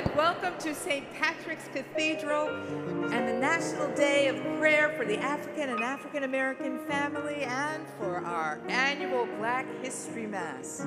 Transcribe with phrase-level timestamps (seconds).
[0.00, 1.04] and welcome to St.
[1.12, 7.42] Patrick's Cathedral and the National Day of Prayer for the African and African American family
[7.42, 10.86] and for our annual Black History Mass.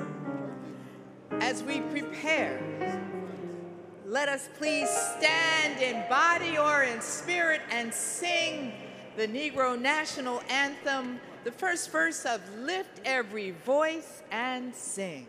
[1.41, 2.59] As we prepare,
[4.07, 8.73] let us please stand in body or in spirit and sing
[9.16, 15.27] the Negro National Anthem, the first verse of Lift Every Voice and Sing.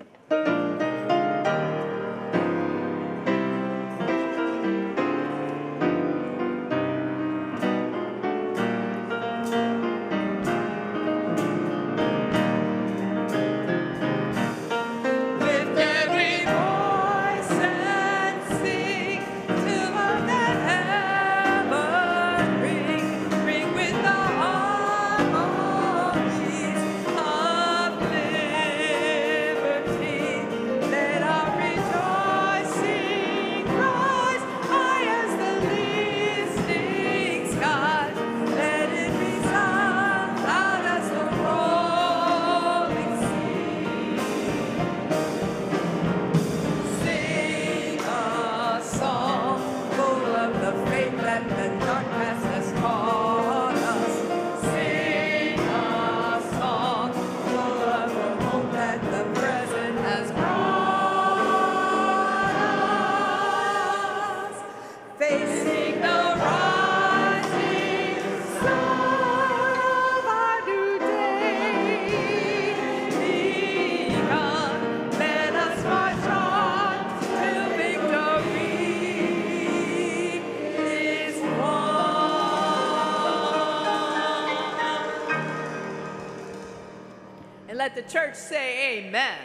[88.08, 89.38] church say amen.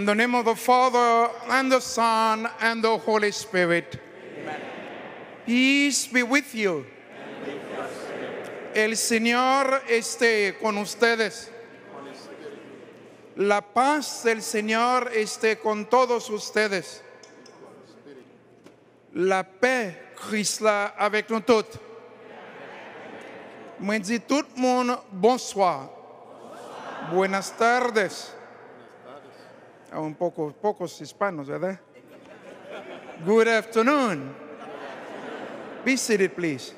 [0.00, 4.00] In the name of the Father, and the Son, and the Holy Spirit.
[5.44, 6.86] Peace be with you.
[8.74, 11.50] El Señor esté con ustedes.
[13.36, 17.02] La paz del Señor esté con todos ustedes.
[19.12, 21.78] La paix Christ là avec nous tous.
[23.78, 25.90] Moi dis tout le monde bonsoir.
[27.12, 28.39] Buenas tardes.
[29.92, 31.80] Un poco, pocos hispanos, ¿verdad?
[33.24, 34.34] Good afternoon.
[35.84, 36.72] Be seated, please.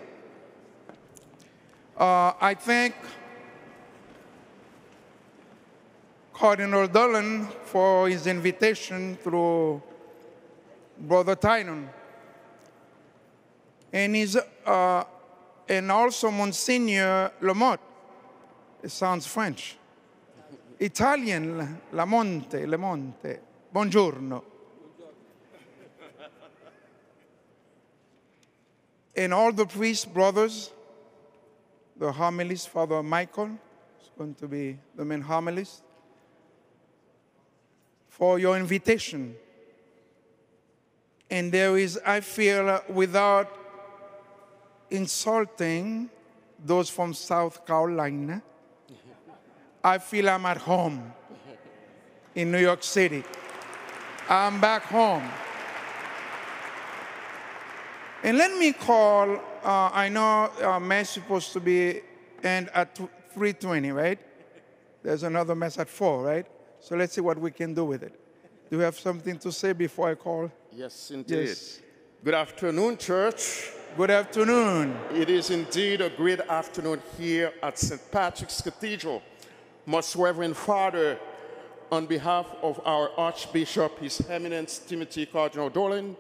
[1.97, 2.95] Uh, I thank
[6.33, 9.83] Cardinal Dolan for his invitation through
[10.99, 11.91] Brother Tyrone.
[13.93, 15.05] And, his, uh,
[15.69, 17.79] and also Monsignor Lamotte.
[18.83, 19.77] It sounds French.
[20.83, 23.41] Italian, La Monte, Lamonte, Lamonte.
[23.73, 24.43] Buongiorno.
[29.15, 30.73] And all the priests, brothers,
[31.97, 33.51] the homilist, Father Michael,
[34.03, 35.83] is going to be the main homilist,
[38.09, 39.37] for your invitation.
[41.31, 43.57] And there is, I feel, without
[44.91, 46.11] insulting
[46.65, 48.43] those from South Carolina,
[49.85, 51.13] I feel I'm at home
[52.35, 53.25] in New York City.
[54.29, 55.29] I'm back home.
[58.23, 62.01] And let me call, uh, I know uh, mass supposed to be
[62.45, 64.19] end at 3.20, right?
[65.03, 66.47] There's another mass at 4, right?
[66.79, 68.19] So let's see what we can do with it.
[68.71, 70.51] Do you have something to say before I call?
[70.71, 71.49] Yes, indeed.
[71.49, 71.81] Yes.
[72.25, 73.73] Good afternoon, church.
[73.97, 74.97] Good afternoon.
[75.13, 78.01] It is indeed a great afternoon here at St.
[78.13, 79.21] Patrick's Cathedral.
[79.87, 81.19] Most Reverend Father,
[81.91, 86.17] on behalf of our Archbishop, His Eminence Timothy Cardinal Dolan,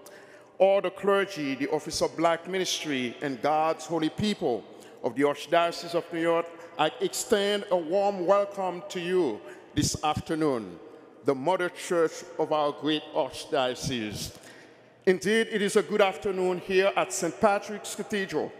[0.59, 4.65] all the clergy, the Office of Black Ministry, and God's holy people
[5.05, 6.47] of the Archdiocese of New York,
[6.77, 9.41] I extend a warm welcome to you
[9.75, 10.79] this afternoon,
[11.25, 14.37] the Mother Church of our great Archdiocese.
[15.07, 17.41] Indeed, it is a good afternoon here at St.
[17.41, 18.51] Patrick's Cathedral.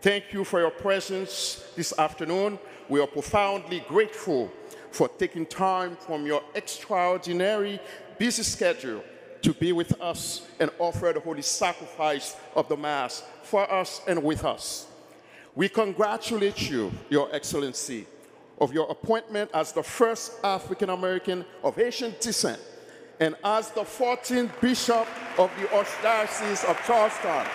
[0.00, 2.58] Thank you for your presence this afternoon.
[2.88, 4.52] We are profoundly grateful
[4.90, 7.80] for taking time from your extraordinary
[8.18, 9.02] busy schedule
[9.42, 14.22] to be with us and offer the holy sacrifice of the Mass for us and
[14.22, 14.86] with us.
[15.54, 18.06] We congratulate you, Your Excellency,
[18.60, 22.60] of your appointment as the first African American of Haitian descent
[23.20, 25.06] and as the 14th Bishop
[25.38, 27.46] of the Archdiocese of Charleston.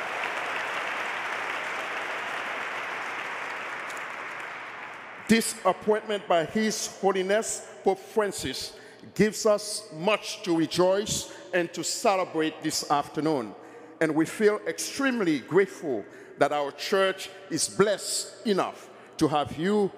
[5.29, 8.73] This appointment by His Holiness Pope Francis
[9.13, 13.53] gives us much to rejoice and to celebrate this afternoon.
[14.01, 16.03] And we feel extremely grateful
[16.39, 19.91] that our church is blessed enough to have you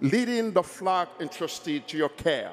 [0.00, 2.50] leading the flock entrusted to your care.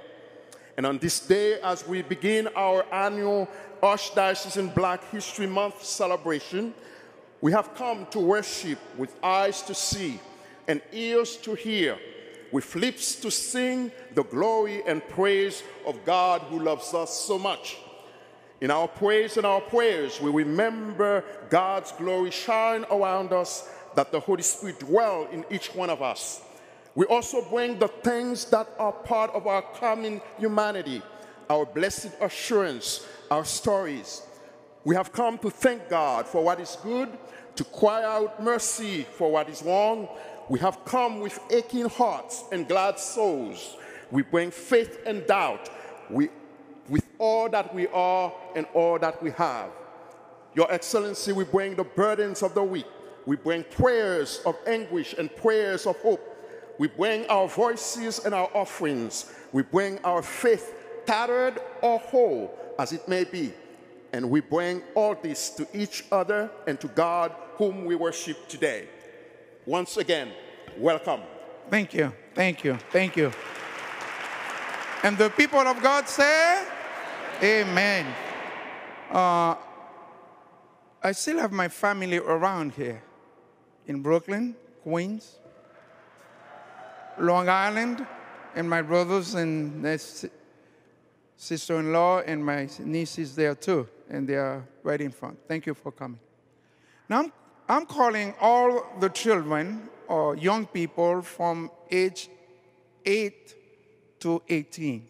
[0.77, 3.49] And on this day, as we begin our annual
[3.81, 6.75] Archdiocesan Black History Month celebration,
[7.41, 10.19] we have come to worship with eyes to see
[10.67, 11.97] and ears to hear,
[12.51, 17.77] with lips to sing the glory and praise of God who loves us so much.
[18.59, 24.19] In our praise and our prayers, we remember God's glory shine around us, that the
[24.19, 26.41] Holy Spirit dwell in each one of us.
[26.93, 31.01] We also bring the things that are part of our common humanity,
[31.49, 34.21] our blessed assurance, our stories.
[34.83, 37.09] We have come to thank God for what is good,
[37.55, 40.07] to cry out mercy for what is wrong.
[40.51, 43.77] We have come with aching hearts and glad souls.
[44.11, 45.69] We bring faith and doubt.
[46.09, 46.27] We
[46.89, 49.69] with all that we are and all that we have.
[50.53, 52.85] Your Excellency, we bring the burdens of the weak.
[53.25, 56.19] We bring prayers of anguish and prayers of hope.
[56.77, 59.31] We bring our voices and our offerings.
[59.53, 60.73] We bring our faith,
[61.05, 63.53] tattered or whole, as it may be.
[64.11, 68.89] And we bring all this to each other and to God, whom we worship today.
[69.71, 70.33] Once again,
[70.77, 71.21] welcome.
[71.69, 72.11] Thank you.
[72.35, 72.75] Thank you.
[72.91, 73.31] Thank you.
[75.01, 76.65] And the people of God say,
[77.41, 78.05] Amen.
[79.09, 79.55] Uh,
[81.01, 83.01] I still have my family around here
[83.87, 85.39] in Brooklyn, Queens,
[87.17, 88.05] Long Island,
[88.55, 89.81] and my brothers and
[91.37, 95.39] sister in law and my nieces there too, and they are right in front.
[95.47, 96.19] Thank you for coming.
[97.07, 97.33] Now, I'm,
[97.71, 102.29] I'm calling all the children or young people from age
[103.05, 103.55] 8
[104.19, 105.07] to 18.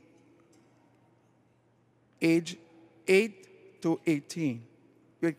[2.21, 2.57] age
[3.07, 4.63] 8 to 18.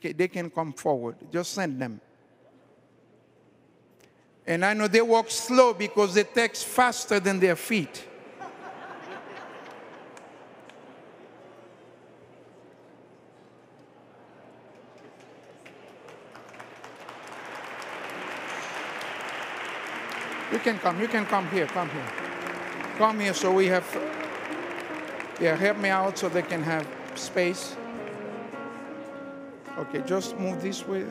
[0.03, 1.15] They can come forward.
[1.31, 2.01] Just send them.
[4.45, 8.05] And I know they walk slow because they text faster than their feet.
[20.53, 22.07] You can come, you can come here, come here.
[22.99, 23.87] Come here so we have,
[25.41, 27.75] yeah, help me out so they can have space.
[29.79, 31.07] Okay, just move this way.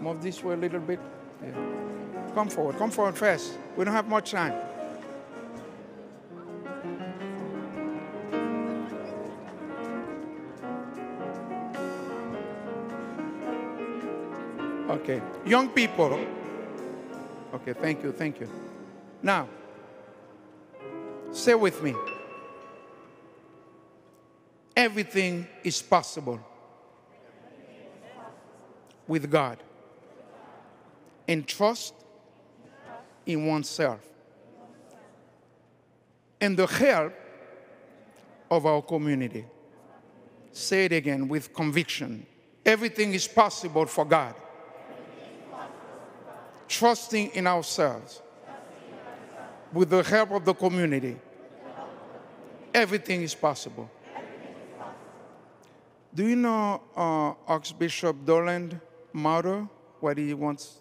[0.00, 1.00] Move this way a little bit.
[1.42, 1.50] Yeah.
[2.34, 3.58] Come forward, come forward fast.
[3.76, 4.54] We don't have much time.
[14.88, 16.39] Okay, young people.
[17.52, 18.48] Okay, thank you, thank you.
[19.22, 19.48] Now,
[21.32, 21.94] say with me.
[24.76, 26.40] Everything is possible
[29.06, 29.58] with God.
[31.26, 31.94] And trust
[33.26, 34.00] in oneself.
[36.40, 37.12] And the help
[38.50, 39.44] of our community.
[40.52, 42.26] Say it again with conviction.
[42.64, 44.34] Everything is possible for God.
[46.70, 48.22] Trusting in ourselves.
[49.72, 51.16] With the help of the community.
[52.72, 53.90] Everything is possible.
[56.14, 58.80] Do you know uh, Archbishop Dolan
[59.12, 60.80] motto, what he wants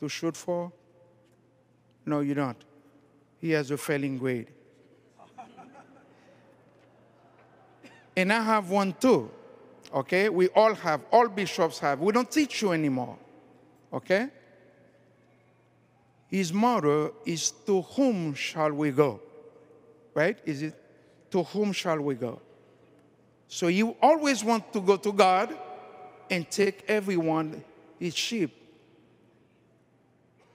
[0.00, 0.70] to shoot for?
[2.04, 2.62] No, you don't.
[3.40, 4.48] He has a failing grade.
[8.14, 9.30] and I have one too.
[9.94, 10.28] Okay?
[10.28, 12.00] We all have, all bishops have.
[12.00, 13.16] We don't teach you anymore.
[13.94, 14.28] Okay?
[16.32, 19.20] His motto is to whom shall we go?
[20.14, 20.38] Right?
[20.46, 20.74] Is it
[21.30, 22.40] to whom shall we go?
[23.48, 25.54] So you always want to go to God
[26.30, 27.62] and take everyone
[28.00, 28.50] his sheep.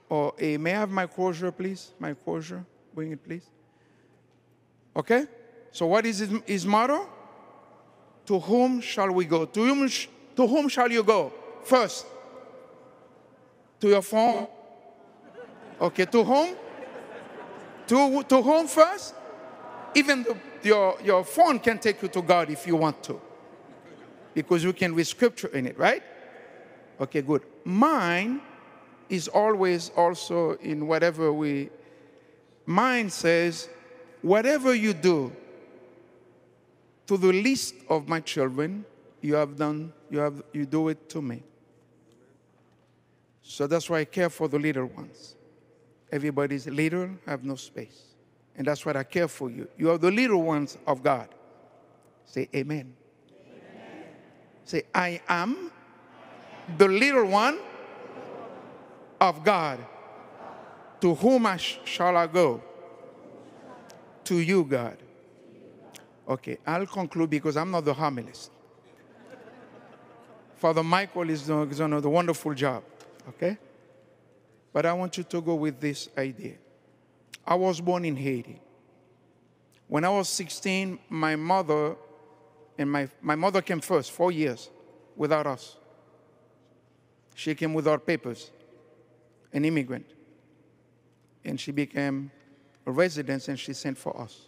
[0.09, 1.91] Or a, may I have my closure, please?
[1.99, 2.65] My closure.
[2.95, 3.45] Bring it, please.
[4.95, 5.27] Okay?
[5.71, 7.07] So what is his, his motto?
[8.25, 9.45] To whom shall we go?
[9.45, 11.31] To whom, to whom shall you go?
[11.63, 12.07] First,
[13.79, 14.47] to your phone.
[15.79, 16.55] Okay, to whom?
[17.87, 19.13] To, to whom first?
[19.95, 23.21] Even the, your, your phone can take you to God if you want to.
[24.33, 26.03] Because you can read scripture in it, right?
[26.99, 27.43] Okay, good.
[27.63, 28.41] Mine
[29.09, 31.69] is always also in whatever we,
[32.65, 33.69] mine says,
[34.21, 35.31] whatever you do
[37.05, 38.85] to the least of my children,
[39.21, 41.41] you have done, you have, you do it to me.
[43.41, 45.36] So that's why I care for the little ones.
[46.11, 48.15] Everybody's little, have no space.
[48.55, 49.67] And that's what I care for you.
[49.77, 51.29] You are the little ones of God.
[52.25, 52.93] Say amen.
[54.65, 55.71] Say, I am
[56.77, 57.59] the little one
[59.21, 59.79] of God.
[61.01, 62.61] To whom I sh- shall I go?
[64.25, 64.97] To you, God.
[66.27, 68.49] Okay, I'll conclude because I'm not the homilist.
[70.55, 72.83] Father Michael is doing a wonderful job.
[73.29, 73.57] Okay?
[74.77, 76.53] But I want you to go with this idea.
[77.43, 78.61] I was born in Haiti.
[79.87, 81.95] When I was 16, my mother
[82.77, 84.69] and my, my mother came first, four years
[85.15, 85.77] without us.
[87.33, 88.51] She came without papers,
[89.51, 90.05] an immigrant.
[91.43, 92.29] And she became
[92.85, 94.41] a resident and she sent for us.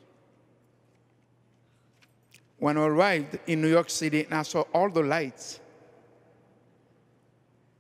[2.60, 5.60] When I arrived in New York City and I saw all the lights,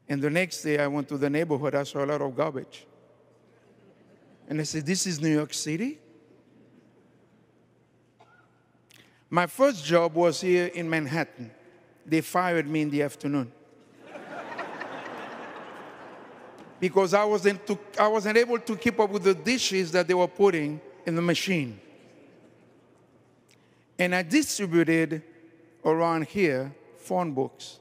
[0.10, 2.88] and the next day I went to the neighborhood, I saw a lot of garbage.
[4.48, 6.00] And I said, This is New York City?
[9.30, 11.52] My first job was here in Manhattan.
[12.04, 13.52] They fired me in the afternoon.
[16.80, 20.15] because I wasn't, to, I wasn't able to keep up with the dishes that they
[20.15, 21.80] were putting in the machine.
[24.00, 25.22] And I distributed
[25.86, 27.80] around here phone books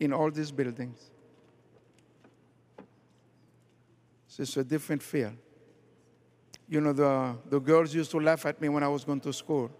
[0.00, 1.10] in all these buildings.
[4.36, 5.32] So it's a different feel.
[6.68, 9.32] You know, the, the girls used to laugh at me when I was going to
[9.32, 9.70] school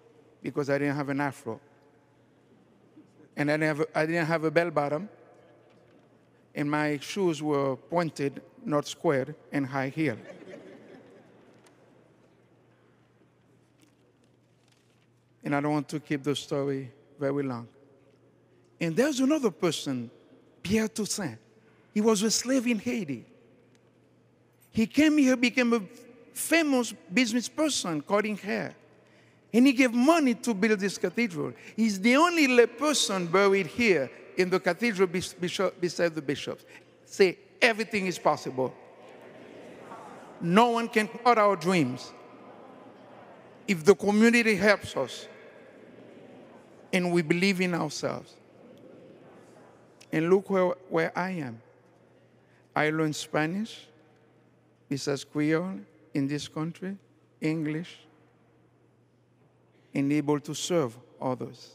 [0.43, 1.61] because I didn't have an afro.
[3.37, 5.11] And I didn't have a, I didn't have a bell bottom.
[6.55, 10.17] And my shoes were pointed, not squared, and high heel.
[15.45, 16.91] and I don't want to keep the story
[17.21, 17.69] very long.
[18.81, 20.11] And there's another person,
[20.63, 21.37] Pierre Toussaint.
[21.93, 23.27] He was a slave in Haiti.
[24.77, 25.81] He came here, became a
[26.35, 28.77] famous business person cutting hair.
[29.51, 31.55] And he gave money to build this cathedral.
[31.75, 36.67] He's the only lay person buried here in the cathedral beside the bishops.
[37.07, 38.75] Say, everything is possible.
[40.43, 42.13] No one can cut our dreams.
[43.67, 45.27] If the community helps us
[46.93, 48.35] and we believe in ourselves.
[50.13, 51.63] And look where, where I am.
[52.75, 53.87] I learned Spanish,
[54.89, 55.81] besides Creole,
[56.15, 56.97] in this country,
[57.41, 57.99] English,
[59.95, 61.75] and able to serve others.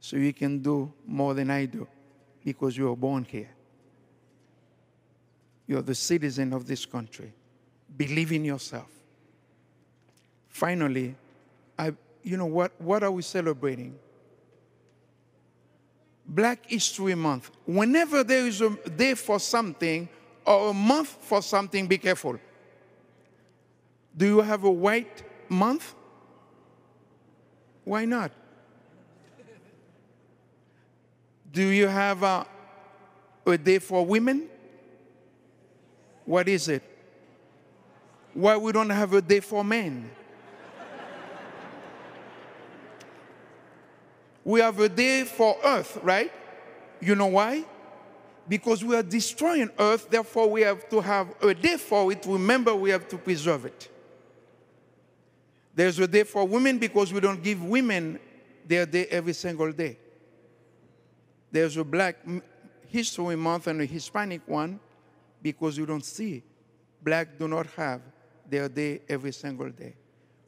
[0.00, 1.86] So you can do more than I do
[2.44, 3.50] because you were born here.
[5.66, 7.32] You're the citizen of this country.
[7.96, 8.88] Believe in yourself.
[10.48, 11.14] Finally,
[11.78, 11.92] I,
[12.24, 12.72] you know what?
[12.80, 13.96] What are we celebrating?
[16.26, 17.50] Black History Month.
[17.66, 20.08] Whenever there is a day for something
[20.50, 22.36] or a month for something, be careful.
[24.16, 25.94] Do you have a white month?
[27.84, 28.32] Why not?
[31.52, 32.46] Do you have a,
[33.46, 34.48] a day for women?
[36.24, 36.82] What is it?
[38.34, 40.10] Why we don't have a day for men?
[44.44, 46.32] We have a day for earth, right?
[47.00, 47.64] You know why?
[48.50, 52.26] Because we are destroying earth, therefore we have to have a day for it.
[52.26, 53.88] Remember, we have to preserve it.
[55.72, 58.18] There's a day for women because we don't give women
[58.66, 59.96] their day every single day.
[61.52, 62.16] There's a Black
[62.88, 64.80] History Month and a Hispanic one
[65.40, 66.42] because you don't see.
[67.04, 68.00] Black do not have
[68.48, 69.94] their day every single day.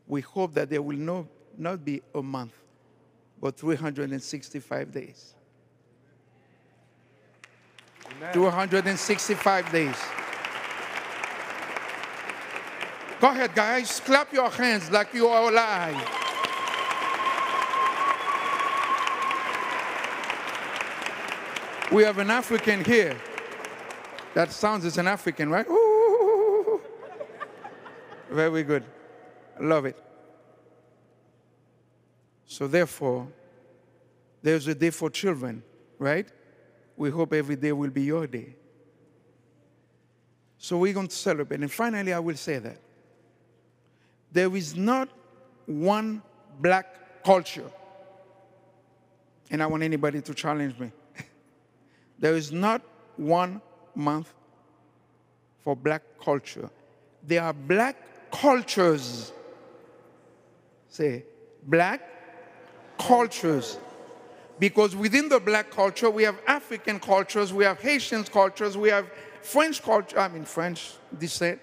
[0.09, 2.55] We hope that there will no, not be a month,
[3.41, 5.37] but 365 days.
[8.33, 9.97] 265 days.
[13.21, 14.01] Go ahead, guys.
[14.01, 15.97] Clap your hands like you are alive.
[21.93, 23.17] We have an African here.
[24.35, 25.67] That sounds as an African, right?
[25.69, 26.81] Ooh.
[28.31, 28.83] Very good.
[29.61, 29.97] Love it.
[32.47, 33.29] So, therefore,
[34.43, 35.63] there's a day for children,
[35.99, 36.27] right?
[36.97, 38.55] We hope every day will be your day.
[40.59, 41.61] So, we're going to celebrate.
[41.61, 42.79] And finally, I will say that
[44.31, 45.09] there is not
[45.67, 46.23] one
[46.61, 47.71] black culture.
[49.51, 50.93] And I want anybody to challenge me.
[52.19, 52.83] there is not
[53.17, 53.61] one
[53.95, 54.33] month
[55.63, 56.71] for black culture.
[57.23, 57.97] There are black
[58.31, 59.33] cultures.
[60.89, 61.25] Say,
[61.63, 62.01] black
[62.99, 63.79] cultures.
[64.59, 69.11] Because within the black culture, we have African cultures, we have Haitian cultures, we have
[69.43, 71.61] French culture, I mean, French descent.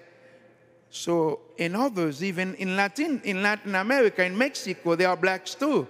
[0.90, 5.86] So, in others, even in Latin, in Latin America, in Mexico, there are blacks too.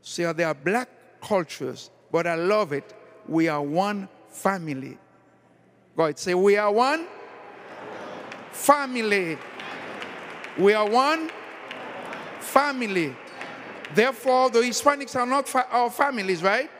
[0.00, 0.88] So, there are black
[1.20, 2.94] cultures, but I love it.
[3.28, 4.98] We are one family.
[5.96, 7.06] God, say, We are one
[8.52, 9.38] family.
[10.58, 11.30] We are one
[12.40, 13.14] family.
[13.94, 16.70] Therefore, the Hispanics are not fa- our families, right?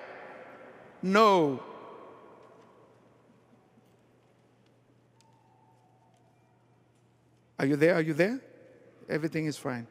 [1.03, 1.63] No.
[7.59, 7.95] Are you there?
[7.95, 8.41] Are you there?
[9.09, 9.87] Everything is fine.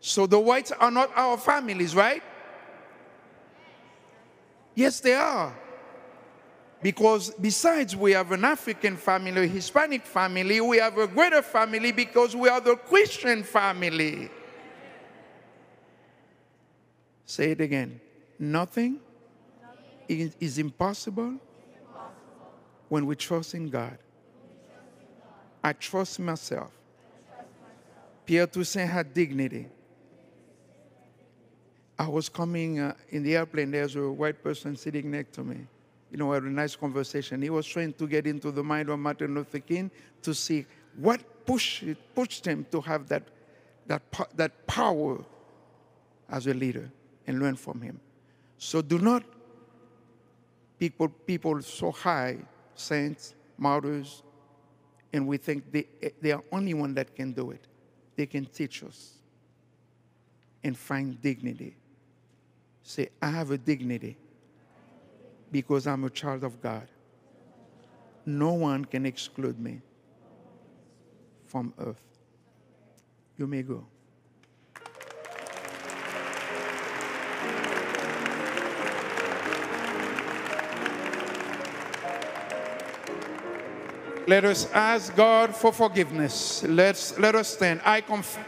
[0.00, 2.22] So the whites are not our families, right?
[4.74, 5.54] Yes, they are.
[6.82, 12.36] Because besides we have an African family, Hispanic family, we have a greater family because
[12.36, 14.30] we are the Christian family.
[17.26, 18.00] Say it again.
[18.38, 19.00] Nothing
[20.08, 21.34] is, is impossible
[22.88, 23.98] when we trust in God.
[25.62, 26.70] I trust myself.
[28.26, 29.66] Pierre Toussaint had dignity.
[31.98, 35.66] I was coming uh, in the airplane, there's a white person sitting next to me.
[36.10, 37.40] You know, we had a nice conversation.
[37.40, 39.90] He was trying to get into the mind of Martin Luther King
[40.22, 41.84] to see what pushed,
[42.14, 43.22] pushed him to have that,
[43.86, 44.02] that,
[44.34, 45.24] that power
[46.28, 46.90] as a leader
[47.26, 48.00] and learn from him.
[48.58, 49.22] So do not
[50.78, 52.38] people, people so high,
[52.74, 54.22] saints, martyrs,
[55.12, 55.86] and we think they,
[56.20, 57.66] they are only one that can do it.
[58.16, 59.14] They can teach us
[60.62, 61.76] and find dignity.
[62.82, 64.16] Say, I have a dignity
[65.52, 66.88] because I'm a child of God.
[68.26, 69.80] No one can exclude me
[71.46, 72.02] from earth.
[73.36, 73.86] You may go.
[84.26, 86.62] Let us ask God for forgiveness.
[86.62, 87.82] Let's let us stand.
[87.84, 88.38] I conf-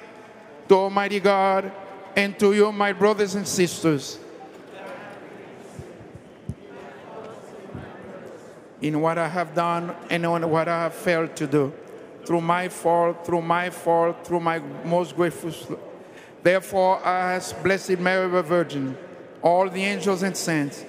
[0.68, 1.70] to Almighty God
[2.16, 4.18] and to you, my brothers and sisters.
[8.80, 11.72] In what I have done and on what I have failed to do,
[12.24, 15.78] through my fault, through my fault, through my most grateful.
[16.42, 18.96] Therefore, I ask Blessed Mary, the Virgin,
[19.42, 20.84] all the angels and saints,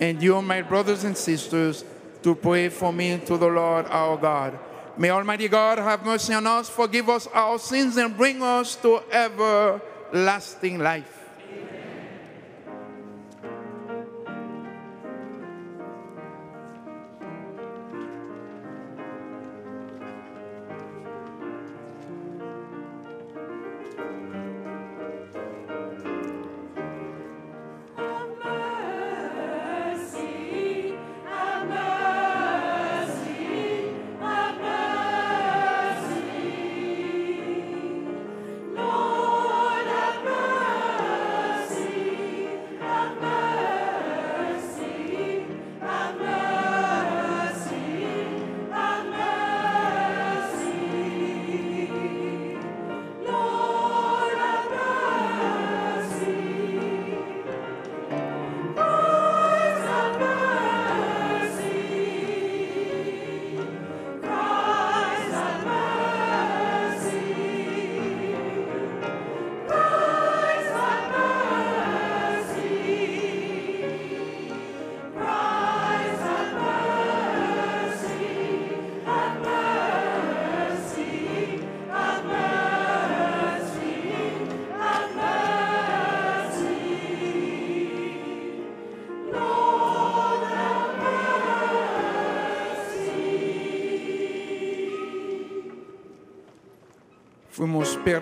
[0.00, 1.84] and you, my brothers and sisters,
[2.22, 4.58] to pray for me to the Lord our God.
[4.96, 9.00] May Almighty God have mercy on us, forgive us our sins, and bring us to
[9.10, 11.21] everlasting life.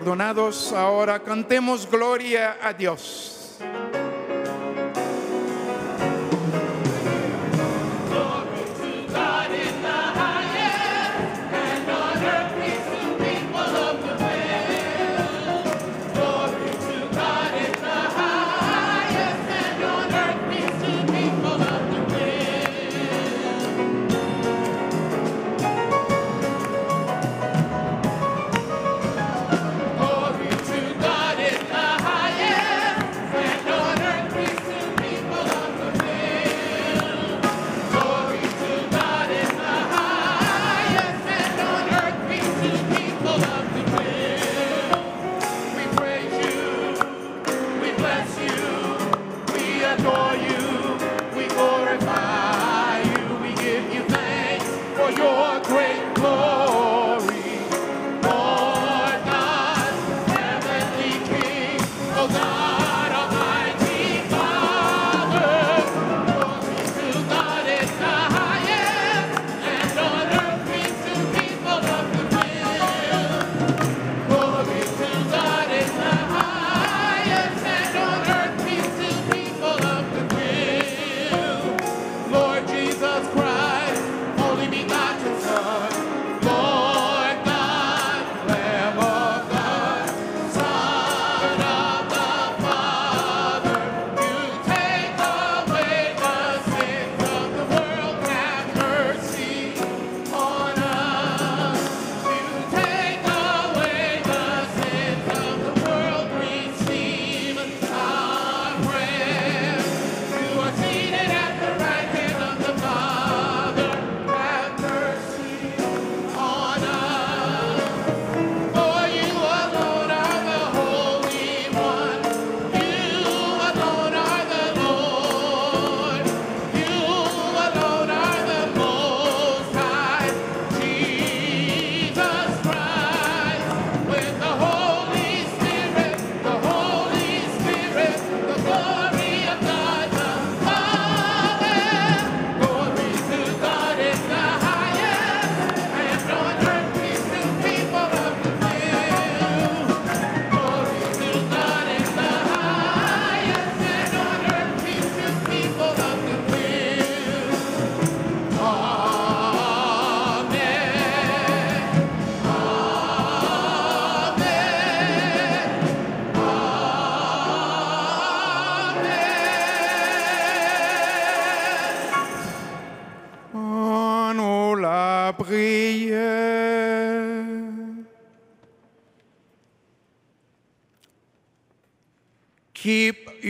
[0.00, 3.29] Perdonados, ahora cantemos gloria a Dios.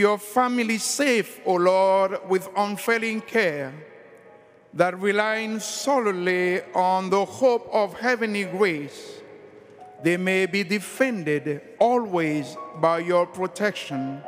[0.01, 3.71] Your family safe, O Lord, with unfailing care,
[4.73, 9.21] that relying solely on the hope of heavenly grace,
[10.03, 14.21] they may be defended always by your protection.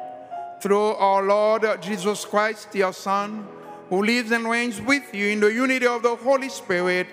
[0.61, 3.47] Through our Lord Jesus Christ, your Son,
[3.89, 7.07] who lives and reigns with you in the unity of the Holy Spirit,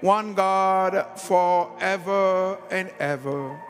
[0.00, 3.60] one God, forever and ever.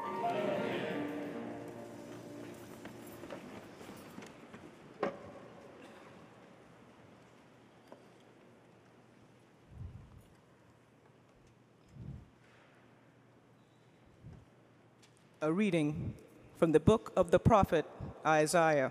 [15.47, 16.13] A reading
[16.59, 17.87] from the book of the prophet
[18.27, 18.91] Isaiah.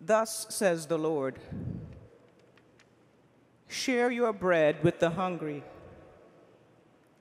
[0.00, 1.40] Thus says the Lord
[3.66, 5.64] Share your bread with the hungry,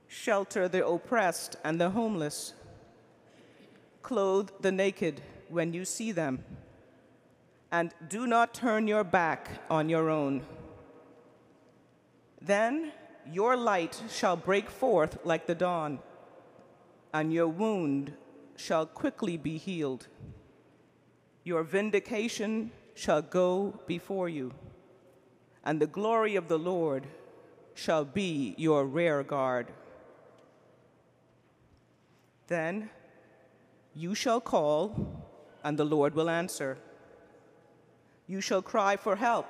[0.07, 2.53] shelter the oppressed and the homeless,
[4.03, 6.43] clothe the naked when you see them,
[7.71, 10.43] and do not turn your back on your own.
[12.39, 12.91] Then
[13.25, 15.97] your light shall break forth like the dawn
[17.13, 18.13] and your wound
[18.55, 20.07] shall quickly be healed.
[21.43, 24.53] Your vindication shall go before you,
[25.63, 27.05] and the glory of the Lord
[27.75, 29.67] shall be your rear guard.
[32.47, 32.89] Then
[33.95, 35.23] you shall call,
[35.63, 36.77] and the Lord will answer.
[38.27, 39.47] You shall cry for help,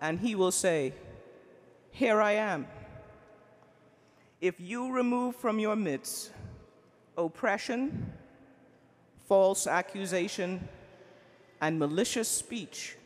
[0.00, 0.94] and he will say,
[1.90, 2.66] Here I am.
[4.40, 6.30] If you remove from your midst
[7.16, 8.12] oppression,
[9.26, 10.68] false accusation,
[11.60, 12.96] and malicious speech.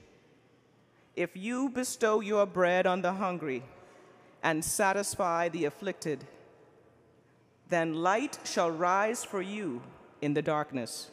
[1.17, 3.63] If you bestow your bread on the hungry
[4.43, 6.25] and satisfy the afflicted,
[7.69, 9.83] then light shall rise for you
[10.23, 11.11] in the darkness,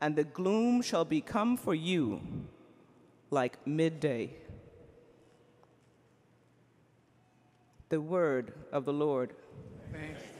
[0.00, 2.20] and the gloom shall become for you
[3.30, 4.30] like midday.
[7.88, 9.34] The word of the Lord.
[9.92, 10.31] Thanks.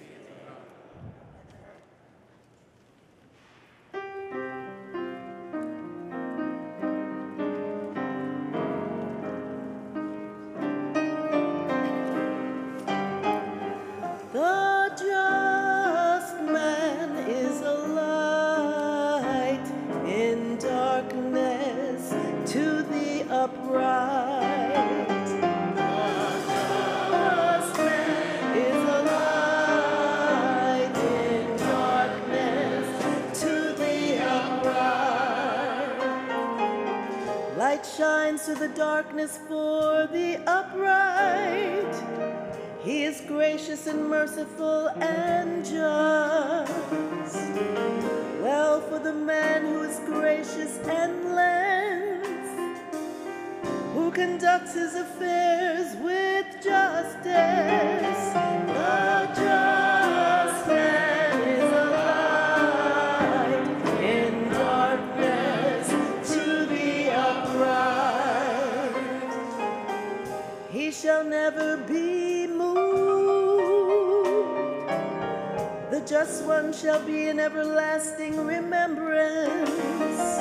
[76.82, 80.40] Shall be an everlasting remembrance.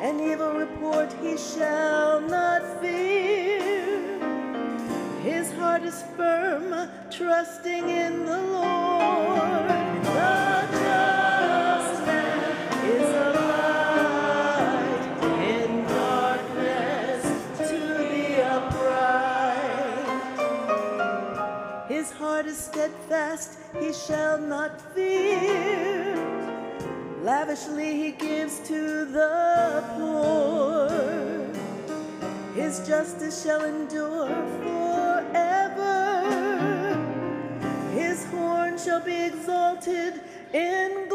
[0.00, 3.60] An evil report he shall not fear.
[5.24, 9.68] His heart is firm, trusting in the Lord.
[10.04, 12.38] The just man
[12.84, 15.02] is a light
[15.50, 17.24] in darkness
[17.58, 18.24] to the
[18.54, 20.04] upright.
[21.88, 25.13] His heart is steadfast, he shall not fear.
[27.24, 30.90] Lavishly he gives to the poor.
[32.54, 34.28] His justice shall endure
[34.62, 35.94] forever.
[37.94, 40.20] His horn shall be exalted
[40.52, 41.08] in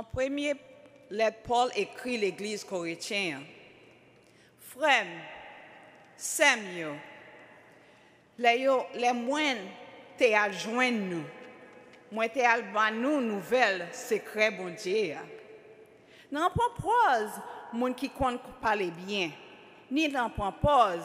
[0.00, 0.54] En premier,
[1.44, 3.44] Paul écrit l'Église corinthienne.
[4.58, 5.04] Frères,
[6.16, 6.94] Seigneur,
[8.38, 9.68] les, les moines
[10.16, 11.24] te adjoint nous.
[12.10, 15.16] Moi te alban nous nouvelle secret bon Dieu.
[16.32, 19.30] N'en prend pause, qui compte parler bien.
[19.90, 21.04] Ni n'en prend pause,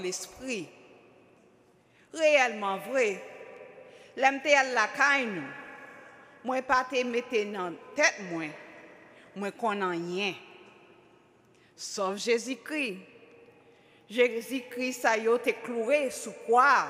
[0.00, 0.68] l'esprit.
[2.12, 3.22] Réellement vrai,
[4.16, 5.65] l'aime te la caille nous.
[6.46, 8.14] Je ne peux pas te mettre en tête.
[8.30, 10.34] Je ne peux pas.
[11.74, 12.98] Sauf Jésus-Christ.
[14.08, 16.86] Jésus-Christ a été cloué sous quoi?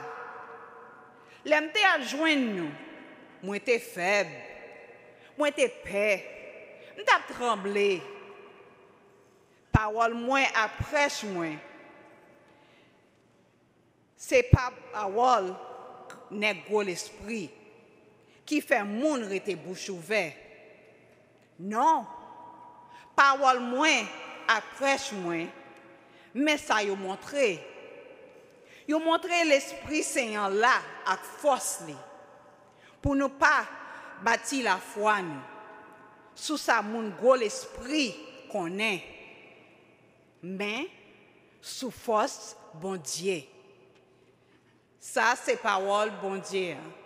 [1.44, 1.98] Je ne peux pas.
[3.42, 4.30] Je suis faible.
[5.38, 6.24] Je suis paix.
[6.98, 8.02] Je suis tremblée.
[9.72, 10.70] Parole est à.
[14.18, 15.54] Ce n'est pas la parole
[16.30, 17.50] qui est à l'esprit
[18.46, 20.36] qui fait moun rete bouche ouverte.
[21.58, 22.06] Non.
[23.14, 24.04] Parole moins
[24.46, 25.46] après moins.
[26.34, 27.60] Mais ça yo montré.
[28.86, 31.94] Yo montré l'esprit Seigneur là avec force li.
[33.02, 33.66] Pour nous pas
[34.22, 35.42] bâtir la foi nous.
[36.34, 38.14] Sous sa moun gros l'esprit
[38.50, 39.02] qu'on est
[40.42, 40.88] mais
[41.60, 43.42] sous force bon Dieu.
[45.00, 46.72] Ça, c'est parole bon Dieu.
[46.72, 47.05] hein.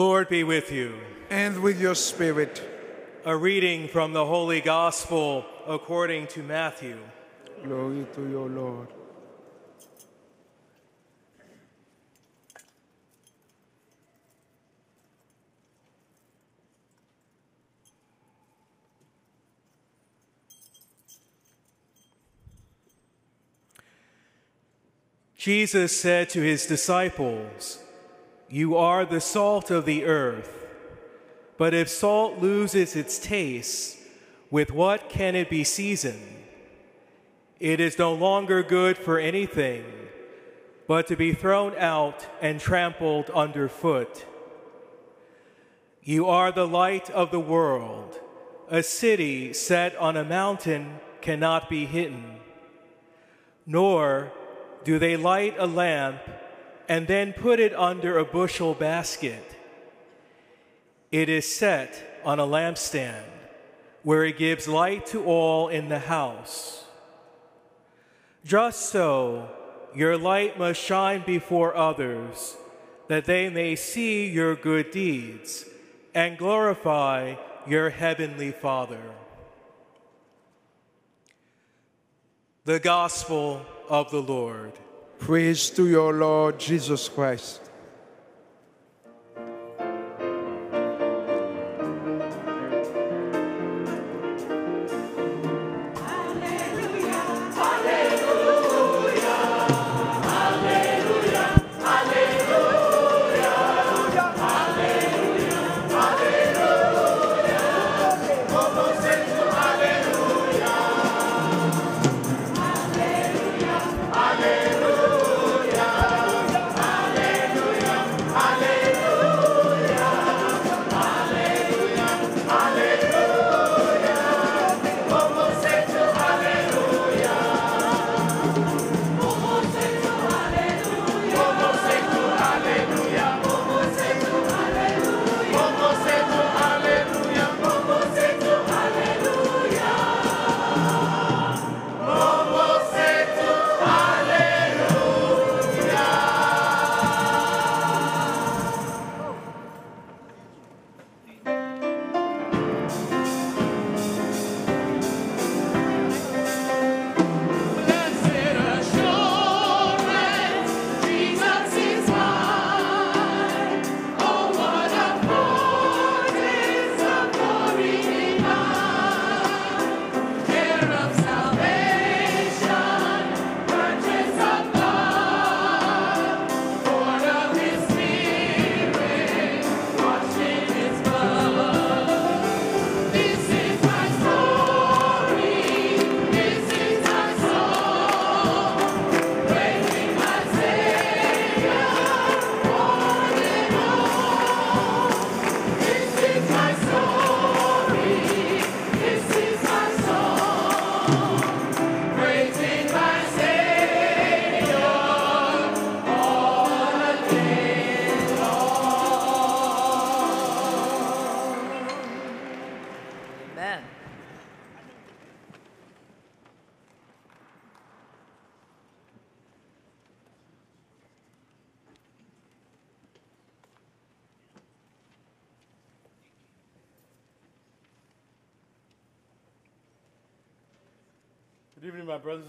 [0.00, 0.98] Lord be with you.
[1.28, 2.66] And with your spirit.
[3.26, 6.96] A reading from the Holy Gospel according to Matthew.
[7.62, 8.88] Glory to your Lord.
[25.36, 27.80] Jesus said to his disciples,
[28.50, 30.66] You are the salt of the earth.
[31.56, 33.96] But if salt loses its taste,
[34.50, 36.44] with what can it be seasoned?
[37.60, 39.84] It is no longer good for anything
[40.88, 44.26] but to be thrown out and trampled underfoot.
[46.02, 48.18] You are the light of the world.
[48.68, 52.40] A city set on a mountain cannot be hidden.
[53.64, 54.32] Nor
[54.82, 56.18] do they light a lamp
[56.90, 59.56] and then put it under a bushel basket.
[61.12, 63.30] It is set on a lampstand
[64.02, 66.84] where it gives light to all in the house.
[68.44, 69.48] Just so,
[69.94, 72.56] your light must shine before others,
[73.06, 75.66] that they may see your good deeds
[76.12, 77.36] and glorify
[77.68, 79.14] your heavenly Father.
[82.64, 84.72] The Gospel of the Lord.
[85.20, 87.60] Praise to your Lord Jesus Christ.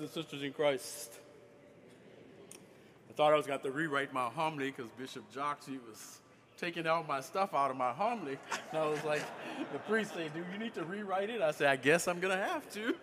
[0.01, 1.13] And sisters in Christ.
[3.09, 6.19] I thought I was going to rewrite my homily because Bishop Joxie was
[6.57, 8.37] taking all my stuff out of my homily.
[8.71, 9.21] And I was like,
[9.71, 11.41] the priest said, Do you need to rewrite it?
[11.41, 12.95] I said, I guess I'm going to have to.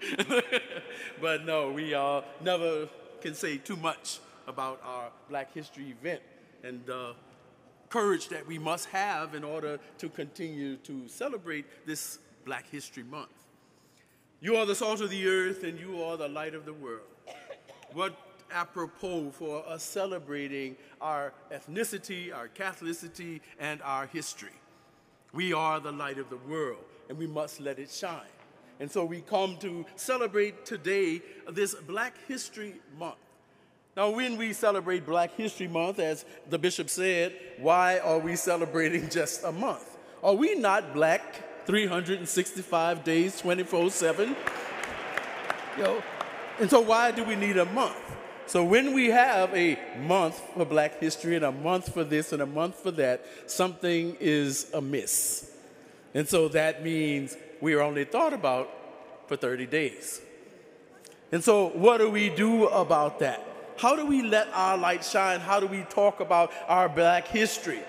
[1.20, 2.88] but no, we uh, never
[3.20, 6.22] can say too much about our Black History event
[6.62, 7.12] and uh,
[7.90, 13.47] courage that we must have in order to continue to celebrate this Black History Month.
[14.40, 17.02] You are the salt of the earth and you are the light of the world.
[17.92, 18.16] What
[18.52, 24.52] apropos for us celebrating our ethnicity, our Catholicity, and our history.
[25.32, 28.20] We are the light of the world and we must let it shine.
[28.78, 33.16] And so we come to celebrate today uh, this Black History Month.
[33.96, 39.08] Now, when we celebrate Black History Month, as the bishop said, why are we celebrating
[39.10, 39.96] just a month?
[40.22, 44.34] Are we not black 365 days, 24 7?
[45.76, 46.02] You know,
[46.58, 47.94] and so why do we need a month?
[48.46, 52.40] So when we have a month for Black History and a month for this and
[52.40, 55.50] a month for that, something is amiss.
[56.14, 58.70] And so that means we are only thought about
[59.26, 60.22] for 30 days.
[61.30, 63.46] And so, what do we do about that?
[63.76, 65.40] How do we let our light shine?
[65.40, 67.82] How do we talk about our black history?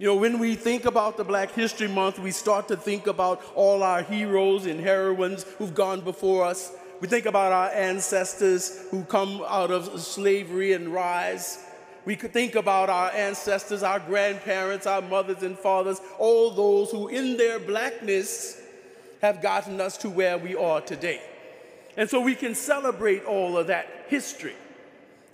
[0.00, 3.42] You know, when we think about the Black History Month, we start to think about
[3.56, 6.72] all our heroes and heroines who've gone before us.
[7.00, 11.58] We think about our ancestors who come out of slavery and rise.
[12.04, 17.08] We could think about our ancestors, our grandparents, our mothers and fathers, all those who,
[17.08, 18.62] in their blackness,
[19.20, 21.20] have gotten us to where we are today.
[21.96, 24.54] And so we can celebrate all of that history.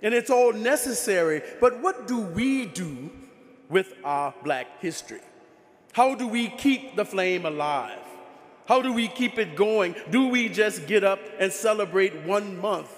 [0.01, 1.43] And it's all necessary.
[1.61, 3.11] But what do we do
[3.69, 5.21] with our black history?
[5.93, 7.99] How do we keep the flame alive?
[8.67, 9.95] How do we keep it going?
[10.09, 12.91] Do we just get up and celebrate one month?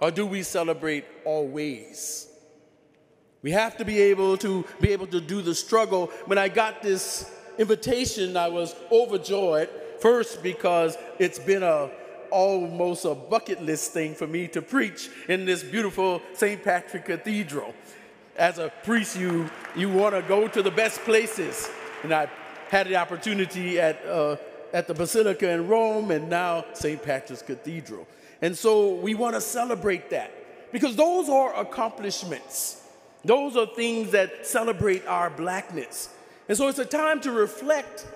[0.00, 2.28] Or do we celebrate always?
[3.42, 6.06] We have to be able to be able to do the struggle.
[6.24, 9.68] When I got this invitation, I was overjoyed.
[10.00, 11.90] First, because it's been a
[12.30, 16.62] almost a bucket list thing for me to preach in this beautiful St.
[16.64, 17.74] Patrick Cathedral.
[18.36, 21.68] As a priest, you, you want to go to the best places.
[22.02, 22.28] And I
[22.68, 24.36] had the opportunity at, uh,
[24.72, 27.00] at the Basilica in Rome and now St.
[27.00, 28.06] Patrick's Cathedral.
[28.42, 30.32] And so we want to celebrate that
[30.72, 32.82] because those are accomplishments.
[33.24, 36.08] Those are things that celebrate our blackness.
[36.48, 38.06] And so it's a time to reflect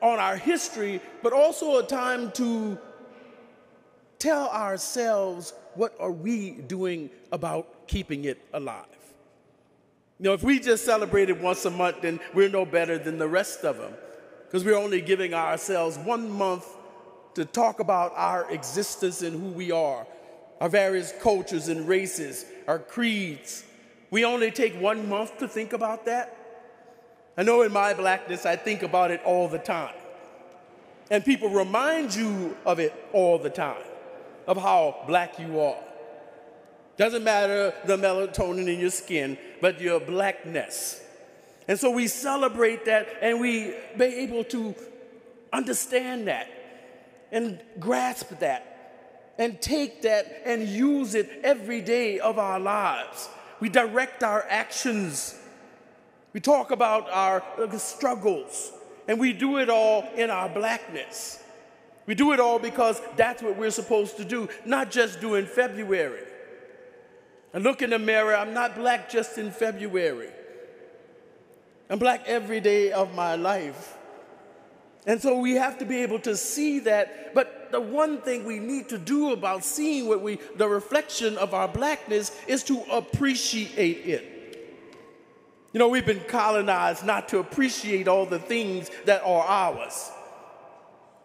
[0.00, 2.76] on our history, but also a time to
[4.18, 8.91] tell ourselves what are we doing about keeping it alive.
[10.22, 13.18] You know, if we just celebrate it once a month, then we're no better than
[13.18, 13.92] the rest of them
[14.46, 16.64] because we're only giving ourselves one month
[17.34, 20.06] to talk about our existence and who we are,
[20.60, 23.64] our various cultures and races, our creeds.
[24.12, 26.36] We only take one month to think about that.
[27.36, 29.96] I know in my blackness, I think about it all the time.
[31.10, 33.82] And people remind you of it all the time,
[34.46, 35.82] of how black you are.
[36.96, 41.02] Doesn't matter the melatonin in your skin, but your blackness.
[41.68, 44.74] And so we celebrate that and we be able to
[45.52, 46.48] understand that
[47.30, 48.72] and grasp that
[49.38, 53.28] and take that and use it every day of our lives.
[53.60, 55.38] We direct our actions.
[56.32, 58.72] We talk about our uh, struggles
[59.08, 61.42] and we do it all in our blackness.
[62.06, 65.46] We do it all because that's what we're supposed to do, not just do in
[65.46, 66.24] February.
[67.54, 70.30] I look in the mirror, I'm not black just in February.
[71.90, 73.98] I'm black every day of my life.
[75.06, 77.34] And so we have to be able to see that.
[77.34, 81.54] But the one thing we need to do about seeing what we, the reflection of
[81.54, 84.28] our blackness, is to appreciate it.
[85.72, 90.10] You know, we've been colonized not to appreciate all the things that are ours.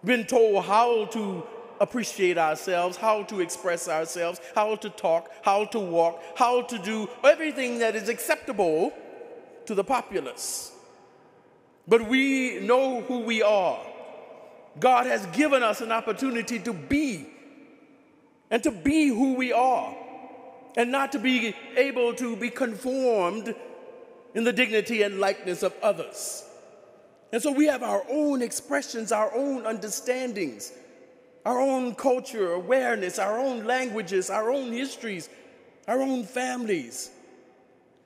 [0.03, 1.45] Been told how to
[1.79, 7.09] appreciate ourselves, how to express ourselves, how to talk, how to walk, how to do
[7.23, 8.93] everything that is acceptable
[9.65, 10.71] to the populace.
[11.87, 13.79] But we know who we are.
[14.79, 17.27] God has given us an opportunity to be
[18.49, 19.95] and to be who we are
[20.75, 23.55] and not to be able to be conformed
[24.35, 26.43] in the dignity and likeness of others.
[27.31, 30.71] And so we have our own expressions, our own understandings,
[31.47, 35.29] our own culture, awareness, our own languages, our own histories,
[35.87, 37.09] our own families.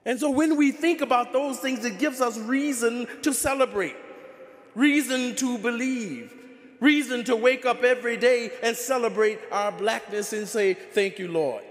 [0.06, 3.96] And so when we think about those things, it gives us reason to celebrate,
[4.76, 6.32] reason to believe,
[6.80, 11.64] reason to wake up every day and celebrate our blackness and say, Thank you, Lord.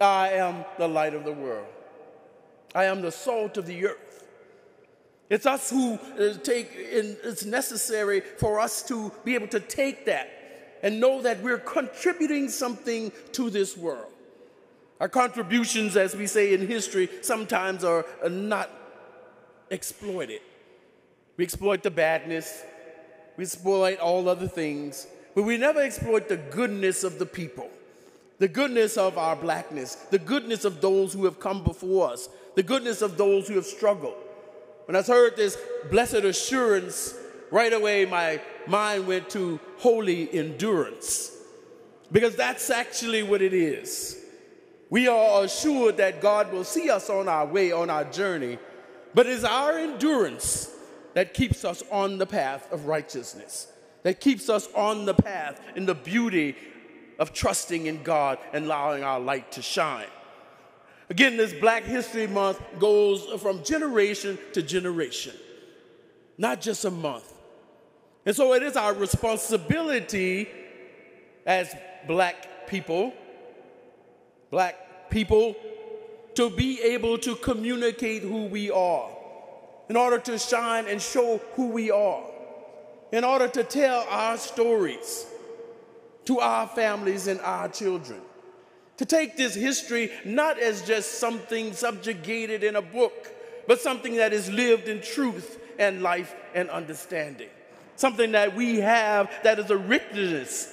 [0.00, 1.68] I am the light of the world.
[2.74, 4.24] I am the salt of the earth.
[5.30, 10.37] It's us who uh, take, it's necessary for us to be able to take that
[10.82, 14.12] and know that we're contributing something to this world.
[15.00, 18.70] Our contributions, as we say in history, sometimes are, not
[19.70, 20.40] exploited.
[21.36, 22.64] We exploit the badness,
[23.36, 27.70] we exploit all other things, but we never exploit the goodness of the people,
[28.38, 32.62] the goodness of our blackness, the goodness of those who have come before us, the
[32.64, 34.16] goodness of those who have struggled.
[34.86, 35.56] When I heard this
[35.90, 37.14] blessed assurance,
[37.50, 41.32] right away my mind went to holy endurance,
[42.10, 44.16] because that's actually what it is.
[44.90, 48.58] We are assured that God will see us on our way, on our journey,
[49.14, 50.74] but it's our endurance
[51.14, 53.70] that keeps us on the path of righteousness,
[54.02, 56.56] that keeps us on the path in the beauty
[57.18, 60.06] of trusting in God and allowing our light to shine.
[61.10, 65.34] Again, this Black History Month goes from generation to generation,
[66.36, 67.32] not just a month.
[68.28, 70.50] And so it is our responsibility
[71.46, 71.74] as
[72.06, 73.14] black people
[74.50, 75.56] black people
[76.34, 79.08] to be able to communicate who we are,
[79.88, 82.22] in order to shine and show who we are,
[83.12, 85.26] in order to tell our stories
[86.26, 88.20] to our families and our children.
[88.98, 93.32] To take this history not as just something subjugated in a book,
[93.66, 97.48] but something that is lived in truth and life and understanding.
[97.98, 100.72] Something that we have that is a richness,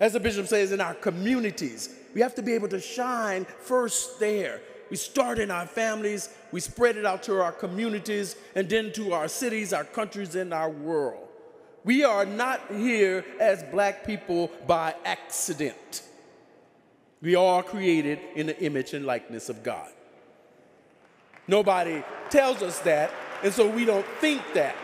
[0.00, 4.18] as the bishop says, in our communities, we have to be able to shine first
[4.18, 4.62] there.
[4.88, 9.12] We start in our families, we spread it out to our communities, and then to
[9.12, 11.28] our cities, our countries, and our world.
[11.84, 16.04] We are not here as black people by accident.
[17.20, 19.90] We are created in the image and likeness of God.
[21.46, 23.10] Nobody tells us that,
[23.44, 24.74] and so we don't think that.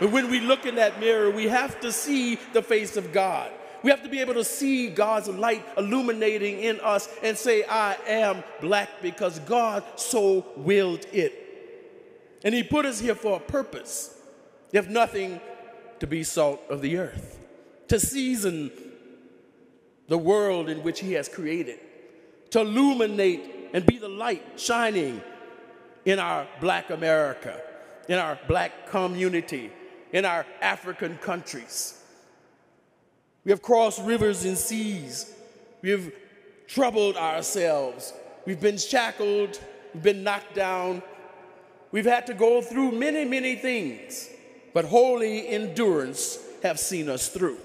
[0.00, 3.50] But when we look in that mirror, we have to see the face of God.
[3.82, 7.96] We have to be able to see God's light illuminating in us and say, I
[8.06, 11.44] am black because God so willed it.
[12.44, 14.20] And He put us here for a purpose,
[14.72, 15.40] if nothing,
[16.00, 17.38] to be salt of the earth,
[17.88, 18.70] to season
[20.08, 21.78] the world in which He has created,
[22.50, 25.20] to illuminate and be the light shining
[26.04, 27.60] in our black America,
[28.08, 29.70] in our black community,
[30.12, 32.00] in our African countries.
[33.44, 35.34] We have crossed rivers and seas.
[35.82, 36.12] We have
[36.66, 38.12] troubled ourselves.
[38.46, 39.58] We've been shackled.
[39.94, 41.02] We've been knocked down.
[41.90, 44.28] We've had to go through many, many things,
[44.74, 47.58] but holy endurance have seen us through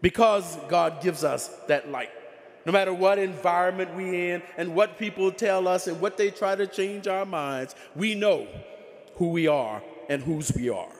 [0.00, 2.10] because God gives us that light.
[2.64, 6.30] No matter what environment we are in and what people tell us and what they
[6.30, 8.46] try to change our minds, we know
[9.14, 10.92] who we are and whose we are.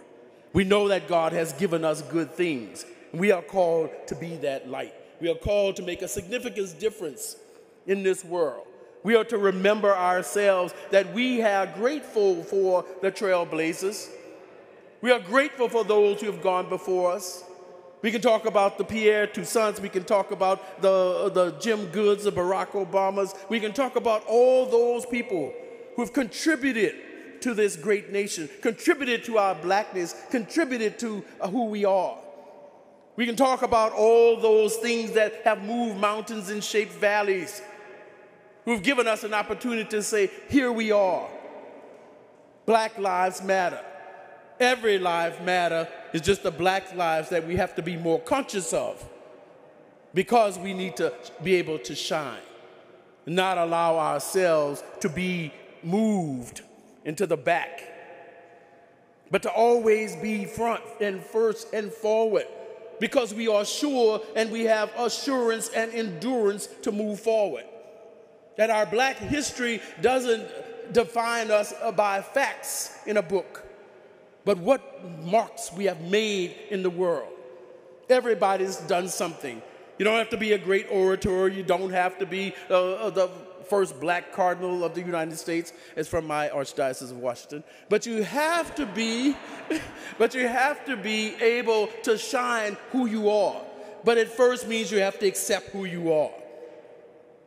[0.53, 2.85] We know that God has given us good things.
[3.13, 4.95] We are called to be that light.
[5.21, 7.37] We are called to make a significant difference
[7.87, 8.67] in this world.
[9.03, 14.09] We are to remember ourselves that we are grateful for the trailblazers.
[15.01, 17.45] We are grateful for those who have gone before us.
[18.03, 19.81] We can talk about the Pierre Toussaints.
[19.81, 23.35] We can talk about the, the Jim Goods, the Barack Obamas.
[23.49, 25.53] We can talk about all those people
[25.95, 26.95] who have contributed
[27.43, 32.17] to this great nation, contributed to our blackness, contributed to uh, who we are.
[33.17, 37.61] We can talk about all those things that have moved mountains and shaped valleys,
[38.65, 41.29] who've given us an opportunity to say, here we are.
[42.67, 43.81] Black lives matter.
[44.59, 48.73] Every life matter is just the black lives that we have to be more conscious
[48.73, 49.07] of
[50.15, 51.13] because we need to
[51.43, 52.43] be able to shine,
[53.27, 56.63] not allow ourselves to be moved
[57.05, 57.83] into the back,
[59.31, 62.47] but to always be front and first and forward
[63.01, 67.65] because we are sure and we have assurance and endurance to move forward.
[68.57, 73.65] That our black history doesn't define us by facts in a book,
[74.45, 74.83] but what
[75.25, 77.29] marks we have made in the world.
[78.09, 79.63] Everybody's done something.
[79.99, 83.31] You don't have to be a great orator, you don't have to be uh, the
[83.71, 87.65] first black cardinal of the United States is from my archdiocese of Washington.
[87.89, 89.37] But you have to be,
[90.19, 93.63] but you have to be able to shine who you are.
[94.05, 96.33] But it first means you have to accept who you are.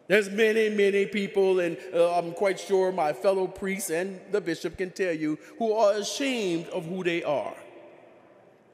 [0.07, 4.77] There's many, many people, and uh, I'm quite sure my fellow priests and the bishop
[4.77, 7.55] can tell you, who are ashamed of who they are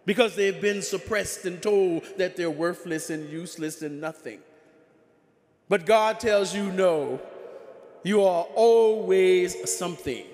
[0.06, 4.40] because they've been suppressed and told that they're worthless and useless and nothing.
[5.68, 7.22] But God tells you no.
[8.04, 10.26] You are always something.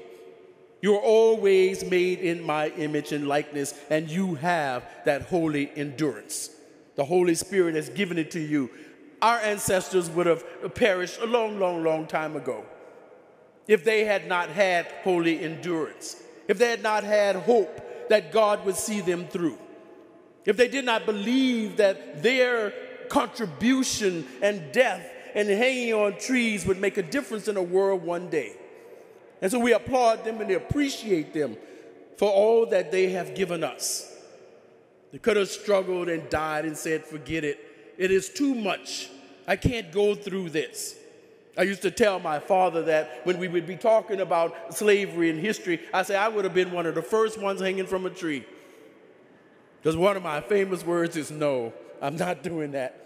[0.81, 6.51] You're always made in my image and likeness, and you have that holy endurance.
[6.95, 8.69] The Holy Spirit has given it to you.
[9.21, 10.43] Our ancestors would have
[10.75, 12.65] perished a long, long, long time ago
[13.67, 18.63] if they had not had holy endurance, if they had not had hope that God
[18.65, 19.57] would see them through,
[20.45, 22.73] if they did not believe that their
[23.09, 28.29] contribution and death and hanging on trees would make a difference in the world one
[28.29, 28.55] day.
[29.41, 31.57] And so we applaud them and appreciate them
[32.17, 34.11] for all that they have given us.
[35.11, 37.59] They could have struggled and died and said, Forget it.
[37.97, 39.09] It is too much.
[39.47, 40.95] I can't go through this.
[41.57, 45.39] I used to tell my father that when we would be talking about slavery and
[45.39, 48.09] history, I say I would have been one of the first ones hanging from a
[48.09, 48.45] tree.
[49.81, 51.71] Because one of my famous words is no,
[52.01, 53.04] I'm not doing that.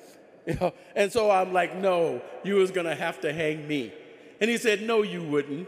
[0.49, 0.73] You know?
[0.95, 3.93] And so I'm like, no, you was gonna have to hang me.
[4.41, 5.67] And he said, no, you wouldn't.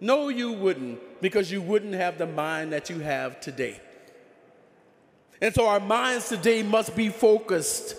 [0.00, 3.80] No, you wouldn't, because you wouldn't have the mind that you have today.
[5.40, 7.96] And so our minds today must be focused.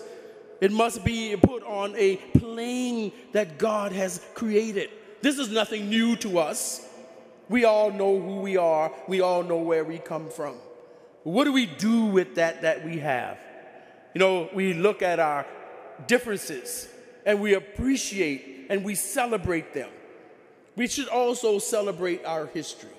[0.60, 4.90] It must be put on a plane that God has created.
[5.22, 6.88] This is nothing new to us.
[7.48, 10.54] We all know who we are, we all know where we come from.
[11.24, 13.38] What do we do with that that we have?
[14.14, 15.44] You know, we look at our
[16.06, 16.88] differences
[17.24, 19.90] and we appreciate and we celebrate them.
[20.76, 22.90] We should also celebrate our history.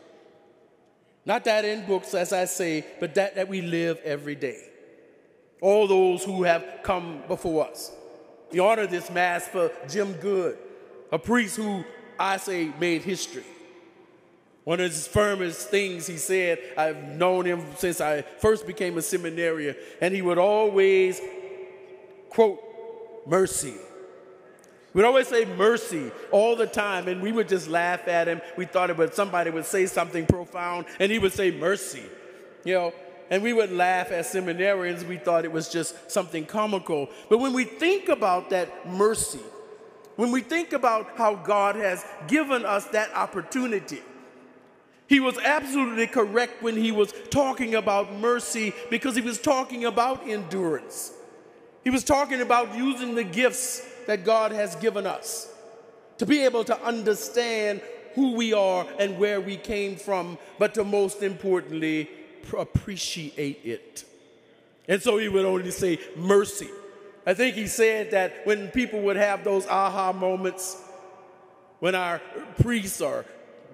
[1.26, 4.62] Not that in books, as I say, but that that we live every day.
[5.62, 7.92] All those who have come before us.
[8.52, 10.58] We honor this Mass for Jim Goode,
[11.12, 11.84] a priest who
[12.20, 13.44] I say made history.
[14.64, 19.02] One of his firmest things he said, I've known him since I first became a
[19.02, 21.22] seminarian, and he would always
[22.30, 22.62] quote
[23.28, 23.76] mercy.
[24.94, 28.42] We'd always say mercy all the time, and we would just laugh at him.
[28.58, 32.04] We thought it would somebody would say something profound, and he would say mercy.
[32.64, 32.94] You know,
[33.30, 35.06] And we would laugh as seminarians.
[35.06, 37.10] We thought it was just something comical.
[37.30, 39.42] But when we think about that mercy,
[40.16, 44.02] when we think about how God has given us that opportunity,
[45.08, 50.28] he was absolutely correct when he was talking about mercy because he was talking about
[50.28, 51.12] endurance.
[51.84, 55.54] He was talking about using the gifts that God has given us
[56.18, 57.82] to be able to understand
[58.16, 62.10] who we are and where we came from, but to most importantly,
[62.58, 64.06] appreciate it.
[64.88, 66.70] And so he would only say mercy.
[67.26, 70.82] I think he said that when people would have those aha moments,
[71.80, 72.22] when our
[72.62, 73.26] priests or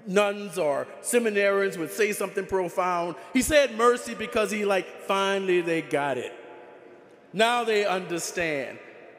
[0.06, 5.82] nuns or seminarians would say something profound, he said mercy because he like finally they
[5.82, 6.34] got it.
[7.34, 8.78] Now they understand.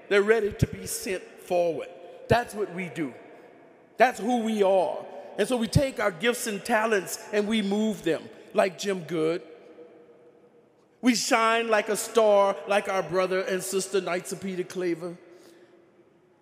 [0.09, 1.89] They're ready to be sent forward.
[2.29, 3.13] That's what we do.
[3.97, 4.99] That's who we are.
[5.37, 9.43] And so we take our gifts and talents and we move them like Jim Goode.
[11.03, 15.17] We shine like a star, like our brother and sister Knights of Peter Claver.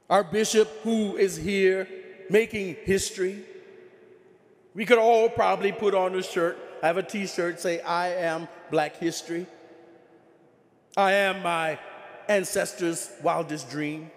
[0.08, 1.88] Our bishop, who is here
[2.28, 3.44] making history.
[4.74, 8.46] We could all probably put on a shirt, have a t shirt, say, I am
[8.70, 9.46] Black History.
[10.96, 11.78] I am my
[12.28, 14.10] ancestors' wildest dream.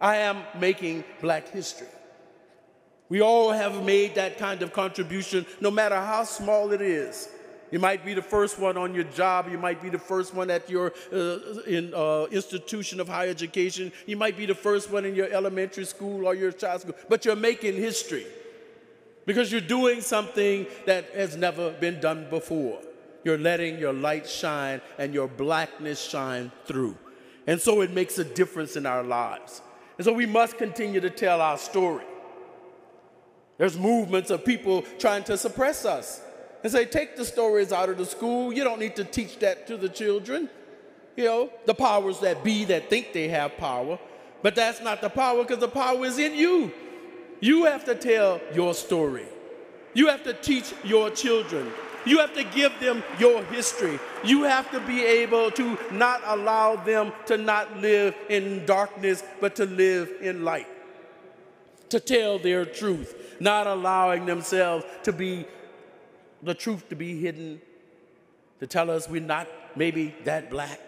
[0.00, 1.86] I am making Black history.
[3.08, 7.28] We all have made that kind of contribution, no matter how small it is.
[7.70, 9.48] You might be the first one on your job.
[9.50, 13.92] You might be the first one at your uh, in, uh, institution of higher education.
[14.06, 16.94] You might be the first one in your elementary school or your child school.
[17.08, 18.26] But you're making history
[19.24, 22.78] because you're doing something that has never been done before.
[23.24, 26.96] You're letting your light shine and your blackness shine through.
[27.46, 29.62] And so it makes a difference in our lives.
[29.98, 32.04] And so we must continue to tell our story.
[33.58, 36.20] There's movements of people trying to suppress us
[36.62, 38.52] and say, take the stories out of the school.
[38.52, 40.48] You don't need to teach that to the children.
[41.16, 43.98] You know, the powers that be that think they have power.
[44.42, 46.72] But that's not the power because the power is in you.
[47.40, 49.26] You have to tell your story.
[49.94, 51.70] You have to teach your children.
[52.04, 53.98] You have to give them your history.
[54.24, 59.56] You have to be able to not allow them to not live in darkness, but
[59.56, 60.68] to live in light.
[61.90, 65.44] To tell their truth not allowing themselves to be
[66.42, 67.60] the truth to be hidden,
[68.60, 70.80] to tell us we're not maybe that black,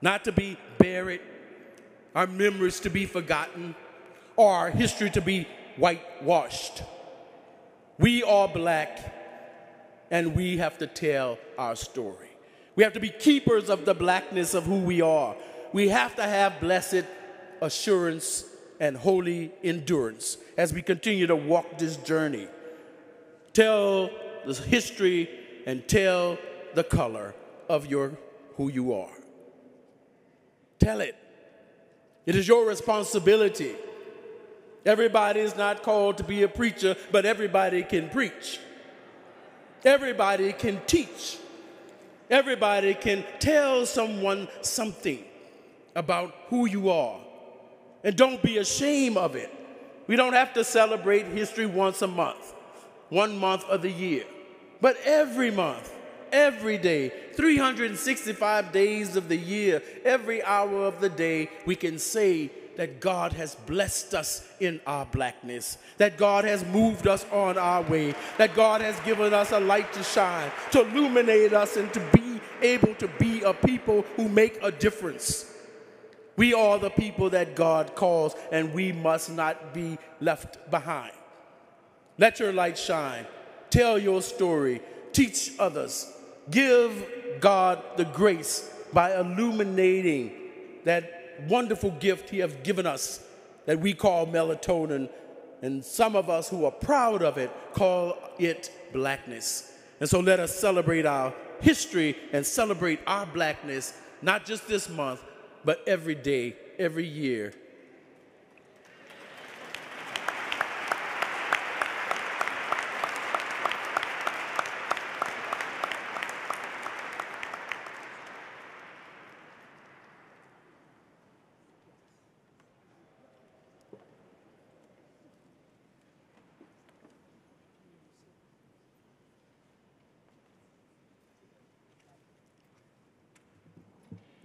[0.00, 1.20] not to be buried,
[2.14, 3.74] our memories to be forgotten,
[4.36, 5.46] or our history to be
[5.76, 6.82] whitewashed.
[7.98, 9.15] We are black,
[10.10, 12.28] and we have to tell our story.
[12.74, 15.34] We have to be keepers of the blackness of who we are.
[15.72, 17.04] We have to have blessed
[17.60, 18.44] assurance
[18.78, 22.48] and holy endurance as we continue to walk this journey.
[23.52, 24.10] Tell
[24.44, 25.28] the history
[25.66, 26.38] and tell
[26.74, 27.34] the color
[27.68, 28.16] of your
[28.56, 29.16] who you are.
[30.78, 31.16] Tell it.
[32.26, 33.74] It is your responsibility.
[34.84, 38.60] Everybody is not called to be a preacher, but everybody can preach.
[39.86, 41.38] Everybody can teach.
[42.28, 45.22] Everybody can tell someone something
[45.94, 47.20] about who you are
[48.02, 49.48] and don't be ashamed of it.
[50.08, 52.52] We don't have to celebrate history once a month,
[53.10, 54.24] one month of the year,
[54.80, 55.92] but every month,
[56.32, 62.50] every day, 365 days of the year, every hour of the day, we can say
[62.76, 67.82] that God has blessed us in our blackness, that God has moved us on our
[67.82, 72.00] way, that God has given us a light to shine, to illuminate us, and to
[72.12, 75.52] be able to be a people who make a difference.
[76.36, 81.12] We are the people that God calls, and we must not be left behind.
[82.18, 83.26] Let your light shine.
[83.70, 84.80] Tell your story.
[85.12, 86.12] Teach others.
[86.50, 87.04] Give
[87.40, 90.32] God the grace by illuminating
[90.84, 91.15] that
[91.48, 93.24] wonderful gift He has given us
[93.66, 95.08] that we call melatonin.
[95.62, 99.72] And some of us who are proud of it call it blackness.
[100.00, 105.22] And so let us celebrate our history and celebrate our blackness, not just this month,
[105.64, 107.52] but every day, every year.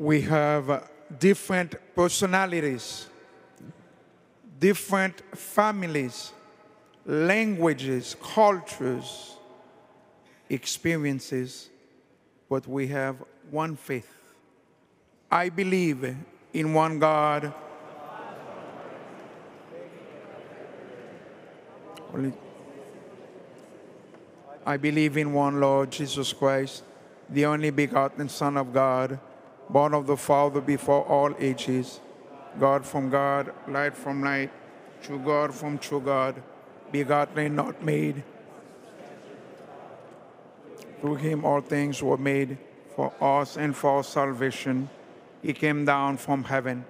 [0.01, 0.89] We have
[1.19, 3.05] different personalities,
[4.59, 6.33] different families,
[7.05, 9.37] languages, cultures,
[10.49, 11.69] experiences,
[12.49, 13.15] but we have
[13.51, 14.11] one faith.
[15.29, 16.15] I believe
[16.51, 17.53] in one God.
[24.65, 26.83] I believe in one Lord Jesus Christ,
[27.29, 29.19] the only begotten Son of God,
[29.71, 32.01] born of the Father before all ages,
[32.59, 34.51] God from God, light from light,
[35.01, 36.43] true God from true God,
[36.91, 38.23] begotten and not made.
[40.99, 42.57] Through him all things were made
[42.95, 44.89] for us and for our salvation.
[45.41, 46.85] He came down from heaven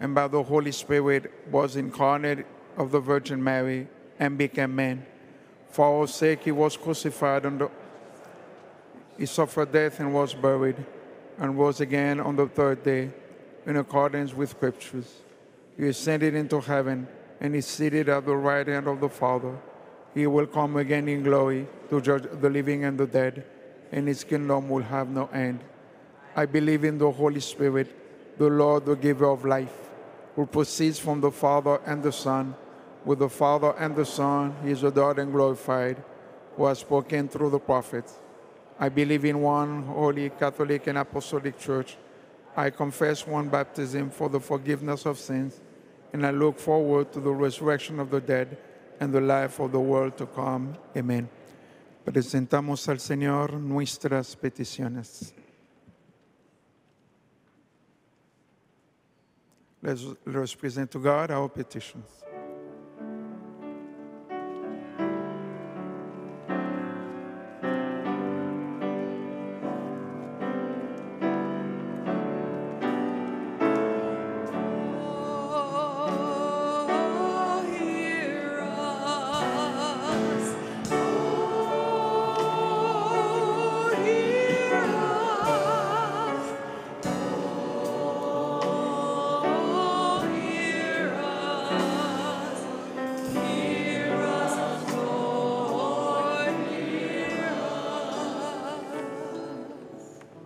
[0.00, 2.44] and by the Holy Spirit was incarnate
[2.76, 3.88] of the Virgin Mary
[4.18, 5.06] and became man.
[5.70, 7.68] For our sake he was crucified and
[9.16, 10.84] he suffered death and was buried
[11.38, 13.10] and rose again on the third day
[13.66, 15.22] in accordance with scriptures.
[15.76, 17.06] He ascended into heaven
[17.40, 19.56] and is seated at the right hand of the Father.
[20.14, 23.44] He will come again in glory to judge the living and the dead,
[23.92, 25.60] and his kingdom will have no end.
[26.34, 29.90] I believe in the Holy Spirit, the Lord, the giver of life,
[30.34, 32.54] who proceeds from the Father and the Son.
[33.04, 36.02] With the Father and the Son, he is adored and glorified,
[36.56, 38.14] who has spoken through the prophets.
[38.80, 41.96] I believe in one holy Catholic and Apostolic Church.
[42.56, 45.60] I confess one baptism for the forgiveness of sins,
[46.12, 48.56] and I look forward to the resurrection of the dead
[49.00, 50.76] and the life of the world to come.
[50.96, 51.28] Amen.
[52.04, 55.32] Presentamos al Señor nuestras peticiones.
[59.82, 62.24] Let's present to God our petitions.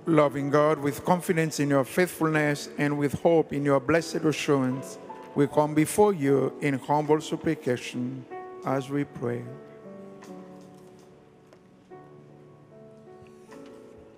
[0.06, 4.98] Loving God, with confidence in your faithfulness and with hope in your blessed assurance,
[5.36, 8.24] we come before you in humble supplication
[8.66, 9.44] as we pray.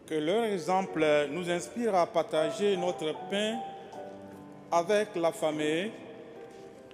[0.07, 3.61] Que leur exemple nous inspire à partager notre pain
[4.73, 5.93] avec la famille,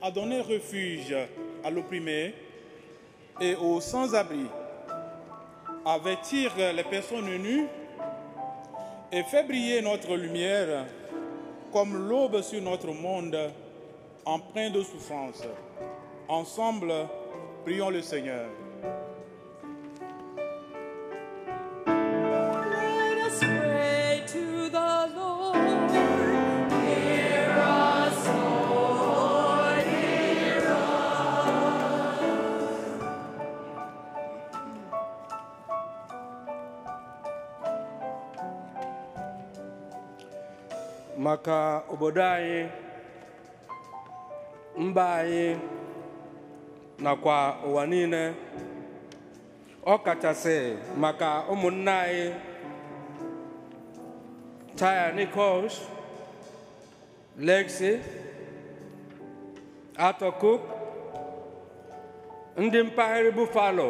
[0.03, 1.15] à donner refuge
[1.62, 2.35] à l'opprimé
[3.41, 4.47] et aux sans-abri,
[5.85, 7.69] à vêtir les personnes nues
[9.12, 10.87] et fait briller notre lumière
[11.73, 13.37] comme l'aube sur notre monde
[14.24, 15.43] empreint de souffrance.
[16.28, 16.93] Ensemble,
[17.65, 18.49] prions le Seigneur.
[41.31, 42.61] Maka obodo anyị
[44.85, 45.47] mba anyị
[47.05, 47.36] nakwa
[47.66, 48.23] ụwa niile.
[49.86, 50.57] Ọ kachasị
[51.02, 52.27] maka ụmụnne anyị
[54.78, 55.74] Taya Nichols,
[57.47, 57.90] Lexi,
[60.07, 60.59] Arthur
[62.57, 63.89] ndị mpaghara Buffalo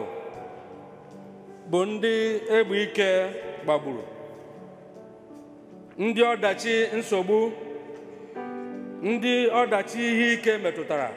[1.71, 2.13] bụ ndị
[2.57, 3.09] egbe ike
[3.65, 4.10] gbagburu.
[6.05, 7.39] Ndị ọdachi nsogbu
[9.11, 11.09] ndị ọdachi ihe ike metụtara.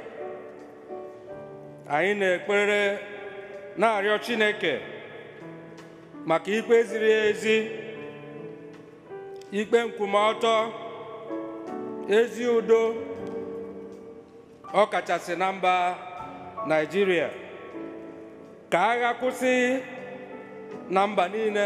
[1.96, 2.82] Anyị na-ekpere
[3.80, 4.74] na-arịọ Chineke
[6.30, 7.56] maka ikpe ziri ezi
[9.60, 10.56] ikpe nkwụmọtọ
[12.18, 12.82] ezi udo
[14.82, 15.74] ọkachasị na mba
[16.68, 17.30] Naịjirịa
[18.72, 19.54] ka agha kwụsị
[20.94, 21.66] na mba niile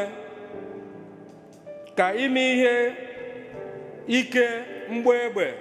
[1.97, 2.75] ka ime ihe
[4.07, 4.47] ike
[4.89, 5.53] mgba egbe.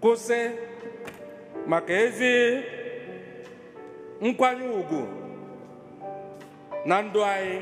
[0.00, 0.40] Kwụsị.
[1.66, 2.32] Maka ezi
[4.20, 5.00] nkwanye ùgwù
[6.84, 7.58] na ndụ anyị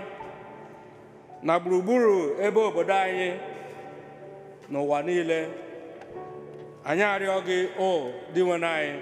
[1.42, 3.28] na gburugburu ebe obodo anyị
[4.70, 5.40] n'ụwa niile.
[6.88, 9.00] Anyị arịọ gị o dị nwere anyị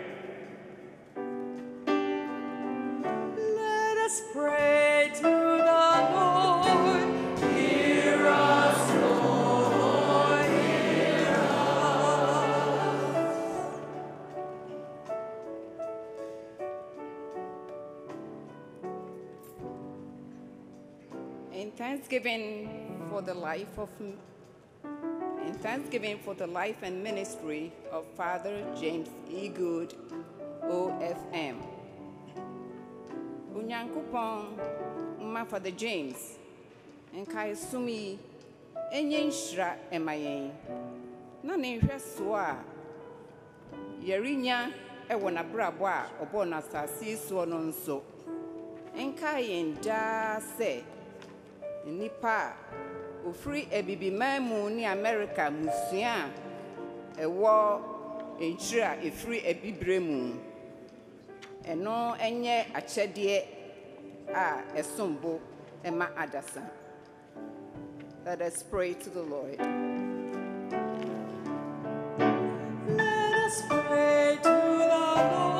[3.59, 6.71] Let us pray to the Lord.
[21.93, 22.70] Thanksgiving
[23.10, 29.48] for the life of in thanksgiving for the life and ministry of Father James E.
[29.48, 29.93] Goode,
[30.64, 31.56] OFM.
[33.55, 34.56] Onyankopɔn
[35.20, 36.39] mma Father James
[37.14, 38.19] nkae som yi
[38.90, 40.51] enye nhyira ɛma yɛn
[41.43, 42.56] na ne nhwɛ soɔ a
[44.01, 44.73] yɛrenya
[45.10, 48.02] ɛwɔ n'abrabɔ a ɔbɔɔ n'asase soɔ no nso
[48.97, 49.77] nkae yɛn
[51.86, 52.56] nnipa a
[53.28, 56.26] ofiri abibiman mu ne amerika musua
[57.16, 57.54] a ɛwɔ
[58.40, 60.34] nkyiri a ɛfiri abibire mu.
[61.70, 63.36] Ɛno nyɛ akyɛdeɛ
[64.34, 65.40] a ɛsom bo
[65.84, 66.62] ɛma adasa.
[68.24, 69.59] Let us pray to the lord.
[72.88, 75.51] Let us pray to the Lord.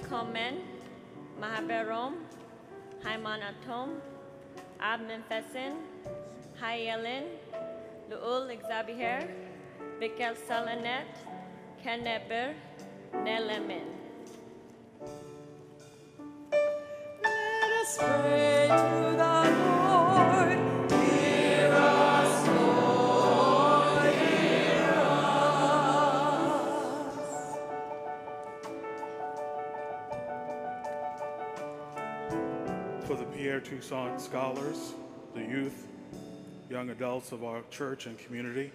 [0.00, 0.60] Telekomen,
[1.40, 2.14] Mahaberom,
[3.04, 4.00] Haimanatom,
[4.80, 5.74] Abmenfesin,
[6.60, 7.24] Hayelin,
[8.10, 9.28] Luul Exabiher,
[10.00, 11.06] Bikel Salanet,
[11.84, 12.54] Keneber,
[13.14, 13.86] Nelemin.
[17.22, 19.39] Let us pray to the
[33.60, 34.94] Pierre Toussaint scholars,
[35.34, 35.86] the youth,
[36.70, 38.70] young adults of our church and community,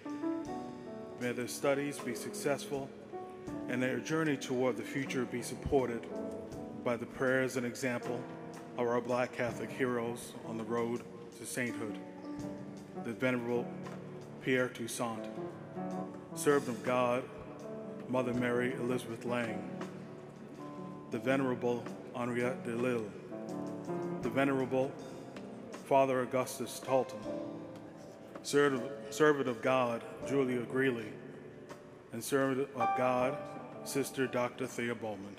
[1.20, 2.88] may their studies be successful
[3.68, 6.06] and their journey toward the future be supported
[6.84, 8.20] by the prayers and example
[8.78, 11.02] of our black Catholic heroes on the road
[11.38, 11.98] to sainthood.
[13.04, 13.66] The Venerable
[14.42, 15.24] Pierre Toussaint,
[16.34, 17.24] servant of God,
[18.08, 19.62] Mother Mary Elizabeth Lange,
[21.10, 21.82] the Venerable
[22.14, 23.08] Henriette Delille,
[24.36, 24.92] Venerable
[25.86, 27.16] Father Augustus Tolton,
[28.42, 31.08] servant of God Julia Greeley,
[32.12, 33.38] and servant of God
[33.84, 34.66] Sister Dr.
[34.66, 35.36] Thea Bowman.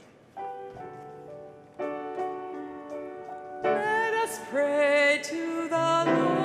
[3.63, 6.36] Let us pray to the Lord.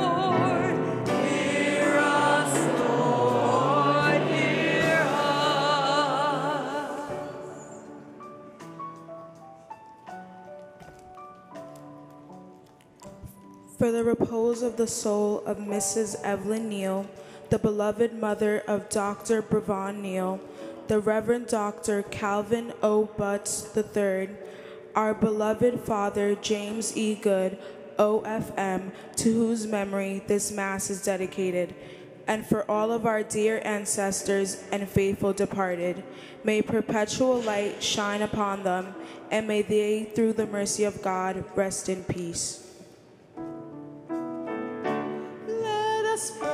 [13.93, 16.19] The repose of the soul of Mrs.
[16.25, 17.05] Evelyn Neal,
[17.51, 19.43] the beloved mother of Dr.
[19.43, 20.41] Bravon Neal,
[20.89, 22.03] the Reverend Dr.
[22.05, 23.05] Calvin O.
[23.05, 24.31] Butts III,
[24.97, 27.17] our beloved father James E.
[27.17, 27.59] Goode,
[27.99, 31.75] OFM, to whose memory this Mass is dedicated,
[32.27, 36.03] and for all of our dear ancestors and faithful departed,
[36.45, 38.95] may perpetual light shine upon them,
[39.31, 42.72] and may they, through the mercy of God, rest in peace.
[46.13, 46.52] Let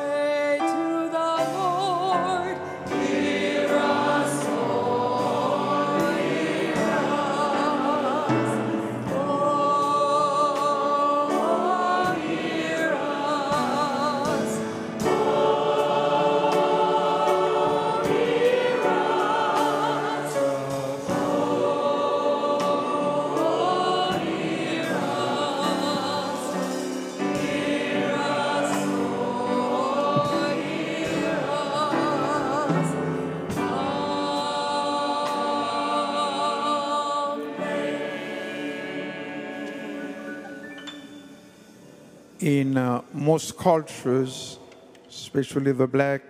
[43.28, 44.58] most cultures,
[45.06, 46.22] especially the black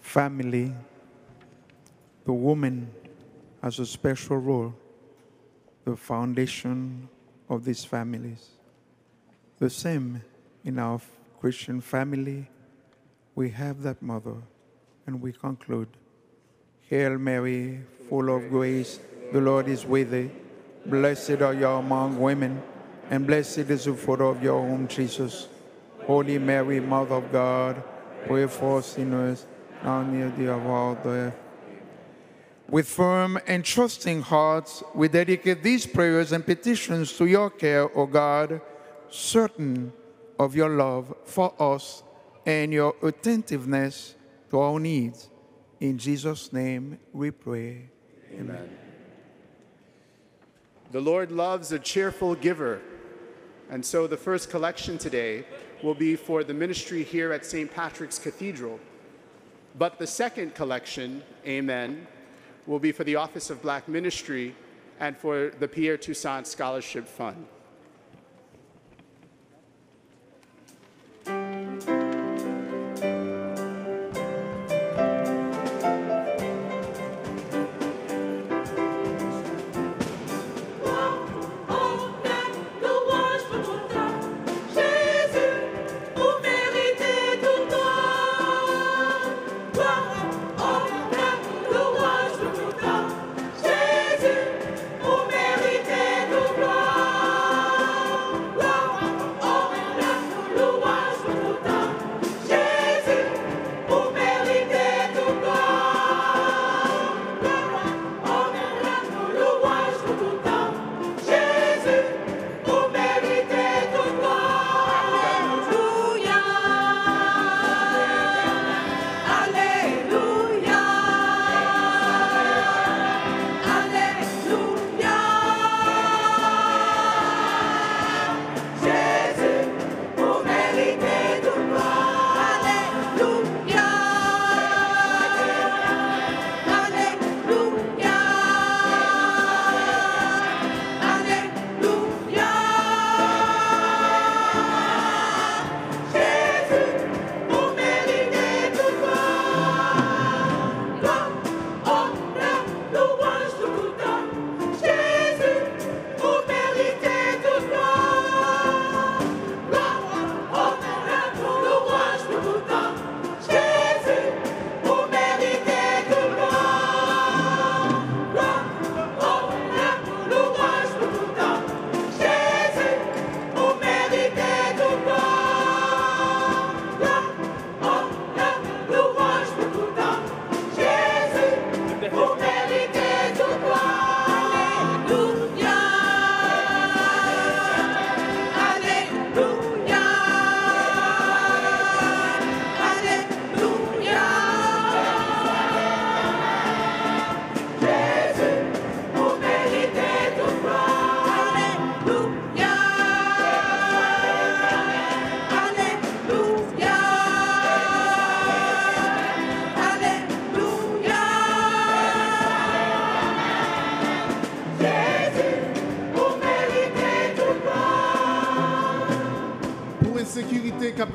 [0.00, 0.72] family,
[2.24, 2.88] the woman
[3.64, 4.72] has a special role,
[5.84, 7.08] the foundation
[7.48, 8.50] of these families.
[9.58, 10.22] The same
[10.64, 11.00] in our
[11.40, 12.48] Christian family,
[13.34, 14.36] we have that mother,
[15.04, 15.88] and we conclude.
[16.82, 19.00] Hail Mary, full of grace,
[19.32, 20.30] the Lord is with thee.
[20.86, 22.62] Blessed are you among women,
[23.10, 25.48] and blessed is the fruit of your womb, Jesus.
[26.04, 27.82] Holy Mary, Mother of God,
[28.26, 29.46] pray for sinners,
[29.82, 31.34] now near the hour of death.
[32.68, 38.06] With firm and trusting hearts, we dedicate these prayers and petitions to your care, O
[38.06, 38.60] God,
[39.08, 39.92] certain
[40.38, 42.02] of your love for us
[42.44, 44.16] and your attentiveness
[44.50, 45.30] to our needs.
[45.80, 47.90] In Jesus' name we pray.
[48.32, 48.68] Amen.
[50.90, 52.80] The Lord loves a cheerful giver.
[53.70, 55.44] And so the first collection today
[55.82, 57.70] will be for the ministry here at St.
[57.70, 58.78] Patrick's Cathedral.
[59.76, 62.06] But the second collection, Amen,
[62.66, 64.54] will be for the Office of Black Ministry
[65.00, 67.46] and for the Pierre Toussaint Scholarship Fund.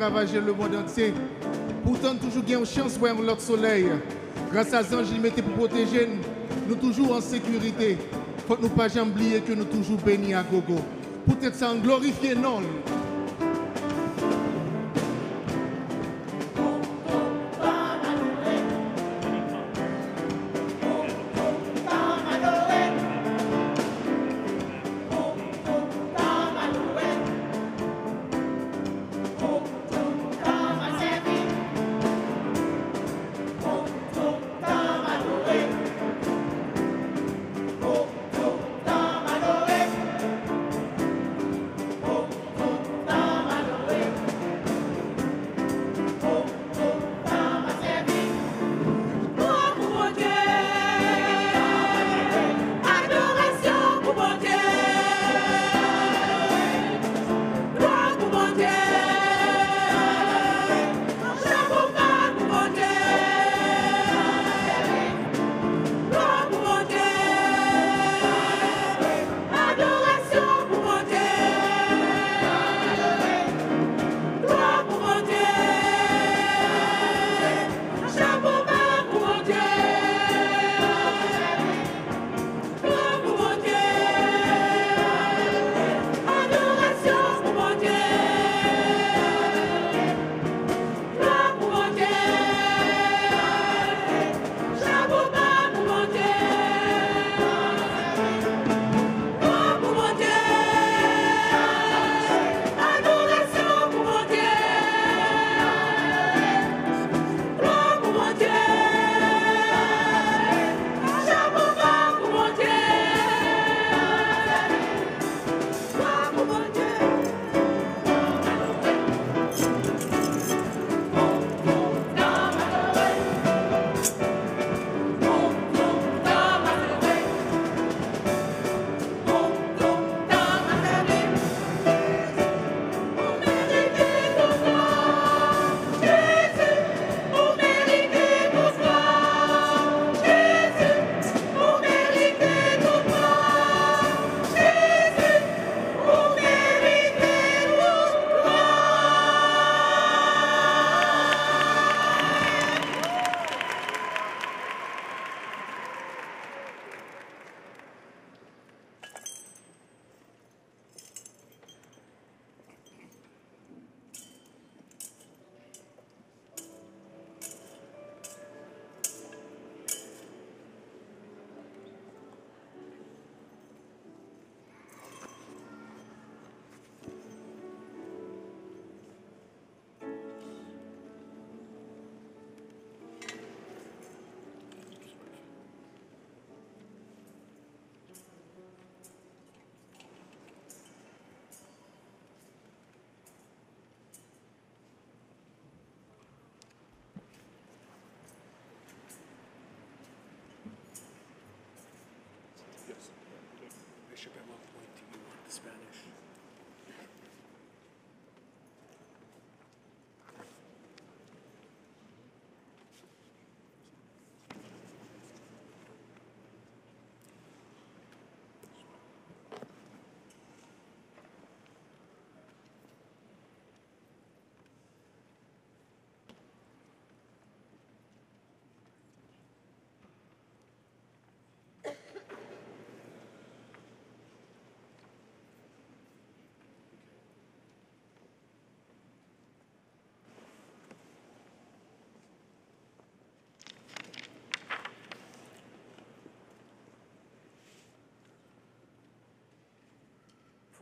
[0.01, 1.13] Ravagé le monde entier.
[1.83, 3.85] Pourtant, toujours une chance pour l'autre soleil.
[4.51, 6.75] Grâce à Zange, il mettait pour protéger nous.
[6.75, 7.97] Toujours en sécurité.
[8.47, 10.79] Faut nous pas oublier que nous toujours bénis à gogo.
[11.27, 12.61] Peut-être en glorifier non.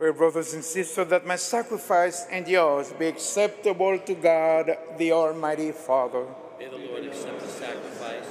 [0.00, 5.72] Pray, brothers and sisters, that my sacrifice and yours be acceptable to God, the Almighty
[5.72, 6.24] Father.
[6.58, 8.24] May the Lord accept the sacrifice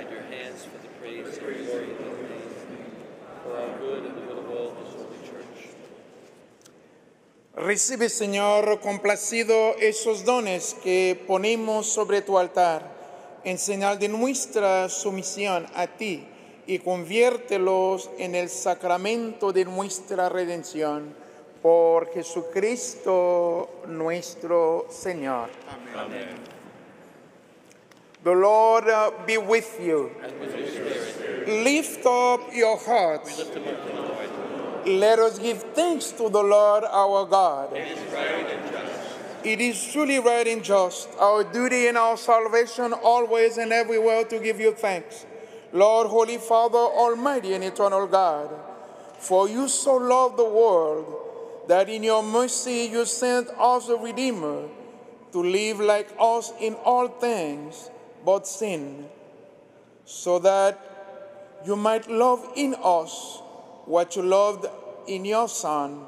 [0.00, 2.96] at your hands for the praise and glory of his name,
[3.44, 5.68] for our good and the good of all his holy church.
[7.56, 12.90] Recibe, Señor, complacido esos dones que ponemos sobre tu altar,
[13.44, 16.26] en señal de nuestra sumisión a ti,
[16.66, 21.14] y conviértelos en el sacramento de nuestra redención.
[21.62, 25.48] Por Jesucristo nuestro Señor.
[25.96, 26.52] Amen.
[28.24, 30.10] The Lord uh, be with you.
[30.40, 33.40] With Lift up your hearts.
[33.40, 34.86] up.
[34.86, 37.72] Let us give thanks to the Lord our God.
[37.72, 39.44] It is right and just.
[39.44, 44.38] It is truly right and just, our duty and our salvation, always and everywhere to
[44.38, 45.26] give you thanks.
[45.72, 48.50] Lord, Holy Father, Almighty and Eternal God,
[49.18, 51.06] for you so loved the world
[51.68, 54.68] that in your mercy you sent us a Redeemer
[55.32, 57.88] to live like us in all things
[58.24, 59.08] but sin,
[60.04, 60.78] so that
[61.64, 63.40] you might love in us
[63.86, 64.66] what you loved
[65.06, 66.04] in your Son,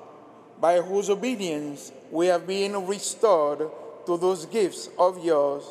[0.61, 3.71] by whose obedience we have been restored
[4.05, 5.65] to those gifts of yours,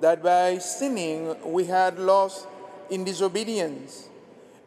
[0.00, 2.46] that by sinning we had lost
[2.90, 4.08] in disobedience.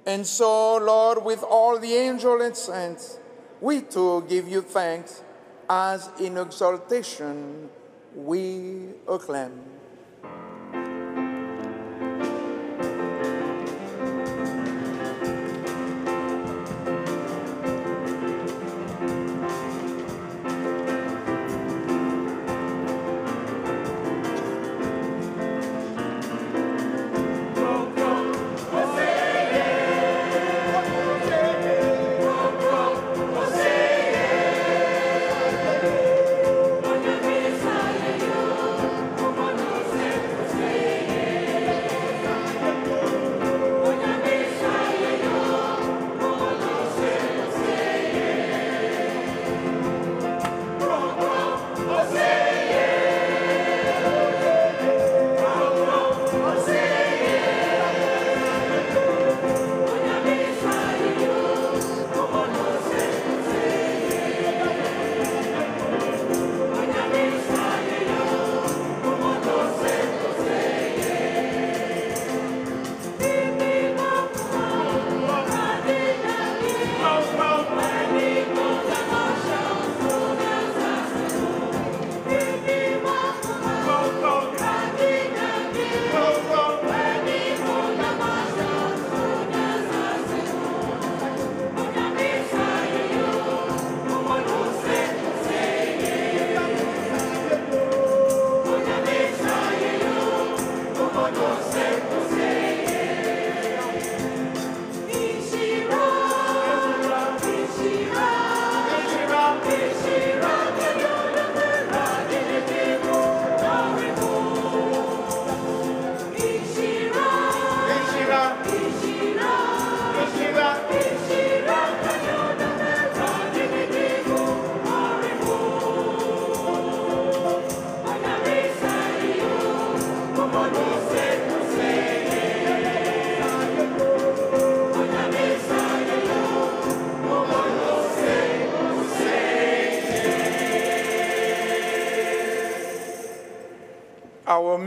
[0.06, 3.20] And so, Lord, with all the angels and saints,
[3.62, 5.24] we too give you thanks
[5.70, 7.70] as in exaltation
[8.16, 9.79] we acclaim.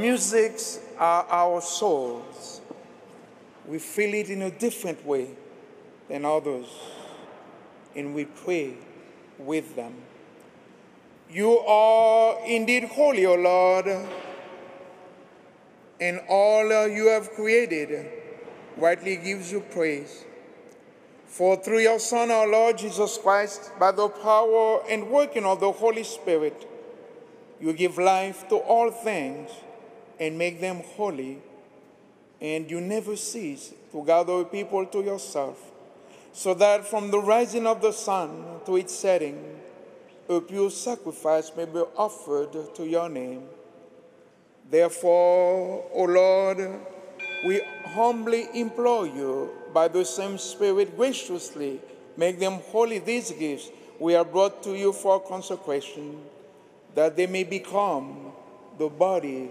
[0.03, 2.61] Musics are our souls.
[3.69, 5.29] We feel it in a different way
[6.09, 6.66] than others,
[7.95, 8.74] and we pray
[9.39, 9.95] with them.
[11.31, 13.87] You are indeed holy, O Lord,
[16.01, 18.11] and all you have created
[18.77, 20.24] rightly gives you praise.
[21.27, 25.70] For through your Son, our Lord Jesus Christ, by the power and working of the
[25.70, 26.69] Holy Spirit,
[27.61, 29.49] you give life to all things
[30.18, 31.39] and make them holy,
[32.40, 35.70] and you never cease to gather people to yourself,
[36.32, 39.60] so that from the rising of the sun to its setting,
[40.28, 43.43] a pure sacrifice may be offered to your name.
[44.70, 46.80] Therefore, O Lord,
[47.44, 51.80] we humbly implore you, by the same Spirit, graciously
[52.16, 56.18] make them holy these gifts we are brought to you for consecration,
[56.94, 58.32] that they may become
[58.78, 59.51] the body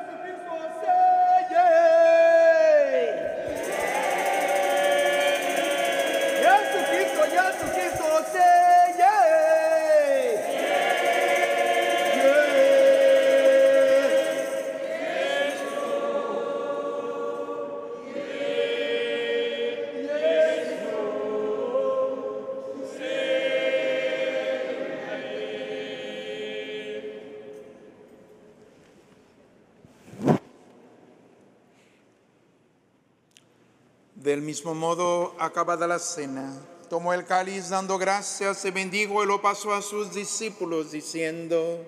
[34.55, 36.55] mismo modo, acabada la cena,
[36.89, 41.85] tomó el cáliz dando gracias, se bendijo y lo pasó a sus discípulos diciendo,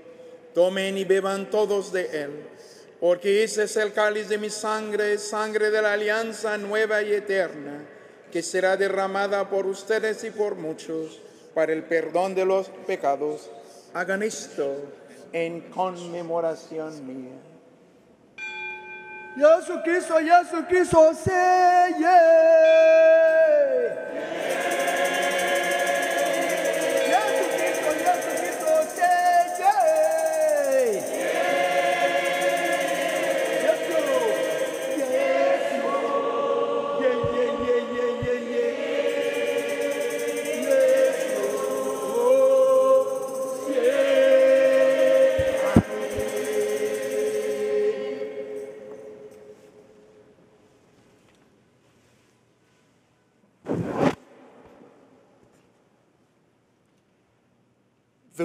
[0.52, 2.48] tomen y beban todos de él,
[2.98, 7.86] porque ese es el cáliz de mi sangre, sangre de la alianza nueva y eterna,
[8.32, 11.20] que será derramada por ustedes y por muchos
[11.54, 13.48] para el perdón de los pecados.
[13.94, 14.74] Hagan esto
[15.32, 17.45] en conmemoración mía.
[19.36, 21.92] Yesu Kristo, Yesu Kristo, say!
[22.00, 22.26] Yesu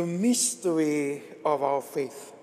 [0.02, 2.34] The mystery of our faith.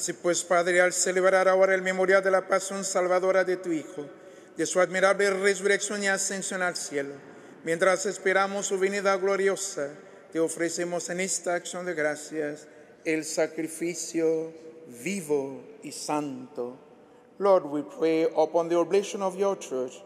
[0.00, 4.06] Así pues, Padre, al celebrar ahora el memorial de la pasión salvadora de tu Hijo,
[4.56, 7.12] de su admirable resurrección y ascensión al cielo,
[7.64, 9.90] mientras esperamos su venida gloriosa,
[10.32, 12.66] te ofrecemos en esta acción de gracias
[13.04, 14.54] el sacrificio
[15.04, 16.78] vivo y santo.
[17.38, 20.00] Lord, we pray upon the oblation of your church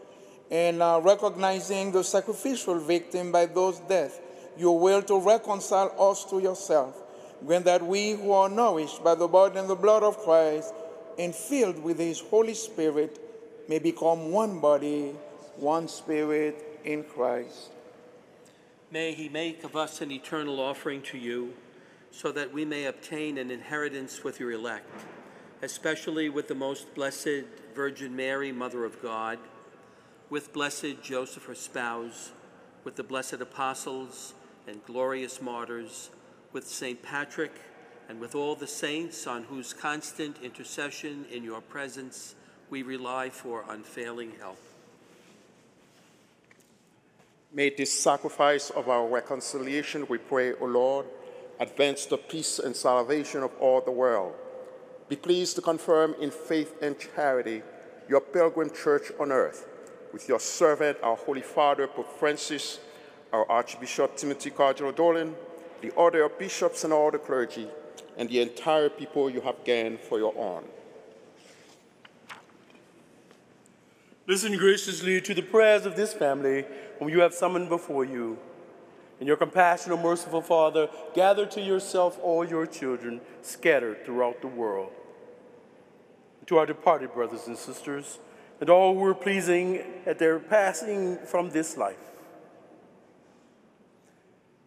[0.51, 4.19] and uh, recognizing the sacrificial victim by those death,
[4.57, 7.04] your will to reconcile us to yourself.
[7.45, 10.73] Grant that we who are nourished by the body and the blood of Christ
[11.17, 13.19] and filled with his Holy Spirit
[13.67, 15.15] may become one body,
[15.57, 17.71] one spirit in Christ.
[18.91, 21.53] May he make of us an eternal offering to you,
[22.11, 24.89] so that we may obtain an inheritance with your elect,
[25.61, 27.43] especially with the most blessed
[27.73, 29.37] Virgin Mary, Mother of God,
[30.29, 32.31] with blessed Joseph, her spouse,
[32.83, 34.33] with the blessed apostles
[34.67, 36.09] and glorious martyrs,
[36.55, 37.03] with St.
[37.03, 37.51] Patrick,
[38.07, 42.33] and with all the saints on whose constant intercession in your presence
[42.69, 44.57] we rely for unfailing help.
[47.51, 51.05] May this sacrifice of our reconciliation, we pray, O Lord,
[51.59, 54.33] advance the peace and salvation of all the world.
[55.09, 57.63] Be pleased to confirm in faith and charity
[58.07, 59.67] your pilgrim church on earth
[60.13, 62.79] with your servant, our Holy Father, Pope Francis,
[63.33, 65.35] our Archbishop Timothy Cardinal Dolan,
[65.81, 67.67] the order of bishops and all the clergy,
[68.17, 70.63] and the entire people you have gained for your own.
[74.27, 76.65] Listen graciously to the prayers of this family
[76.97, 78.37] whom you have summoned before you.
[79.19, 84.47] In your compassion, O merciful Father, gather to yourself all your children scattered throughout the
[84.47, 84.91] world.
[86.47, 88.19] To our departed brothers and sisters,
[88.59, 92.14] and all who are pleasing at their passing from this life.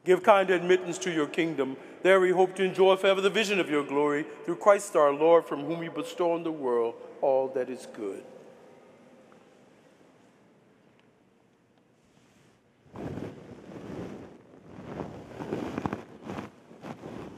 [0.09, 1.77] Give kind admittance to your kingdom.
[2.03, 5.45] There we hope to enjoy forever the vision of your glory through Christ our Lord,
[5.45, 8.25] from whom you bestow on the world all that is good.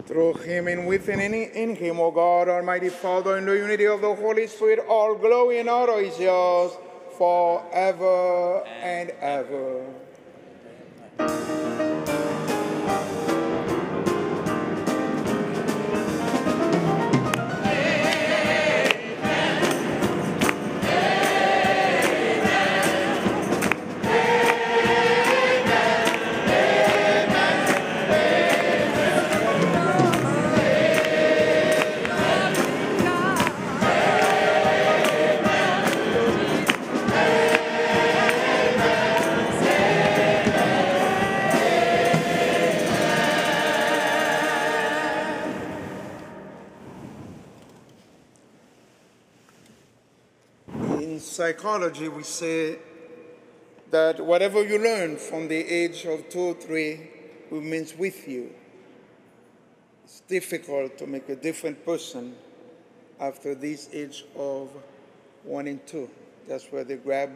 [0.06, 4.00] Through him and within and in him, O God, Almighty Father, in the unity of
[4.00, 6.70] the Holy Spirit, all glory and honor is yours
[7.18, 9.84] forever and ever.
[51.50, 52.78] Psychology, we say
[53.90, 57.10] that whatever you learn from the age of two or three
[57.50, 58.52] remains with you.
[60.04, 62.36] It's difficult to make a different person
[63.18, 64.68] after this age of
[65.42, 66.08] one and two.
[66.46, 67.32] That's where they grab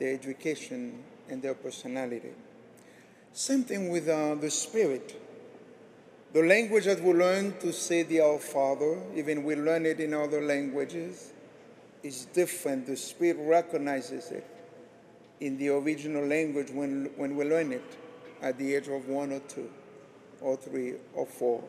[0.00, 2.32] their education and their personality.
[3.32, 5.22] Same thing with uh, the spirit.
[6.32, 10.14] The language that we learn to say the Our Father, even we learn it in
[10.14, 11.32] other languages,
[12.02, 12.86] is different.
[12.86, 14.46] The Spirit recognizes it
[15.40, 17.84] in the original language when, when we learn it
[18.42, 19.70] at the age of one or two,
[20.40, 21.62] or three, or four.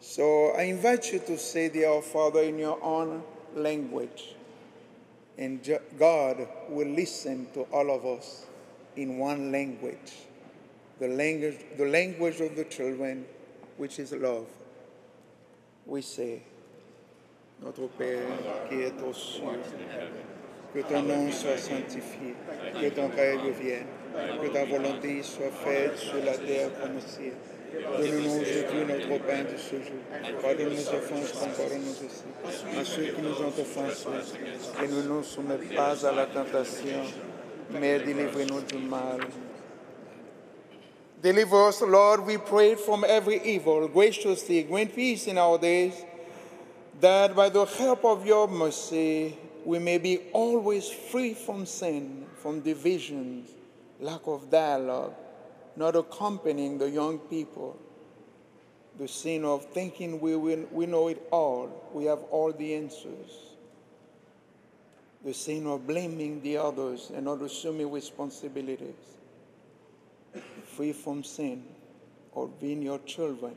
[0.00, 3.22] So I invite you to say the Our Father in your own
[3.54, 4.34] language.
[5.38, 8.46] And God will listen to all of us
[8.96, 10.12] in one language
[11.02, 13.26] the language, the language of the children,
[13.76, 14.46] which is love.
[15.84, 16.44] We say,
[17.64, 18.18] Notre Père
[18.68, 19.42] qui est aux cieux,
[20.74, 22.34] que ton nom soit sanctifié,
[22.80, 23.86] que ton règne vienne,
[24.42, 27.34] que ta volonté soit faite sur la terre comme au ciel.
[27.72, 30.02] Donne-nous aujourd'hui notre pain de ce jour.
[30.42, 32.78] Pardonne nos offenses comme pardonne-nous aussi.
[32.78, 34.08] À ceux qui nous ont offensés,
[34.82, 37.00] et ne nous soumets pas à la tentation,
[37.70, 39.20] mais délivre-nous du mal.
[41.22, 43.86] Deliver us, Lord, we pray, from every evil.
[43.86, 46.04] Graciously grant peace in our days,
[47.02, 52.60] that by the help of your mercy we may be always free from sin, from
[52.60, 53.50] divisions,
[54.00, 55.12] lack of dialogue,
[55.74, 57.76] not accompanying the young people,
[59.00, 63.56] the sin of thinking we, will, we know it all, we have all the answers,
[65.24, 68.94] the sin of blaming the others and not assuming responsibilities,
[70.76, 71.64] free from sin,
[72.30, 73.56] or being your children,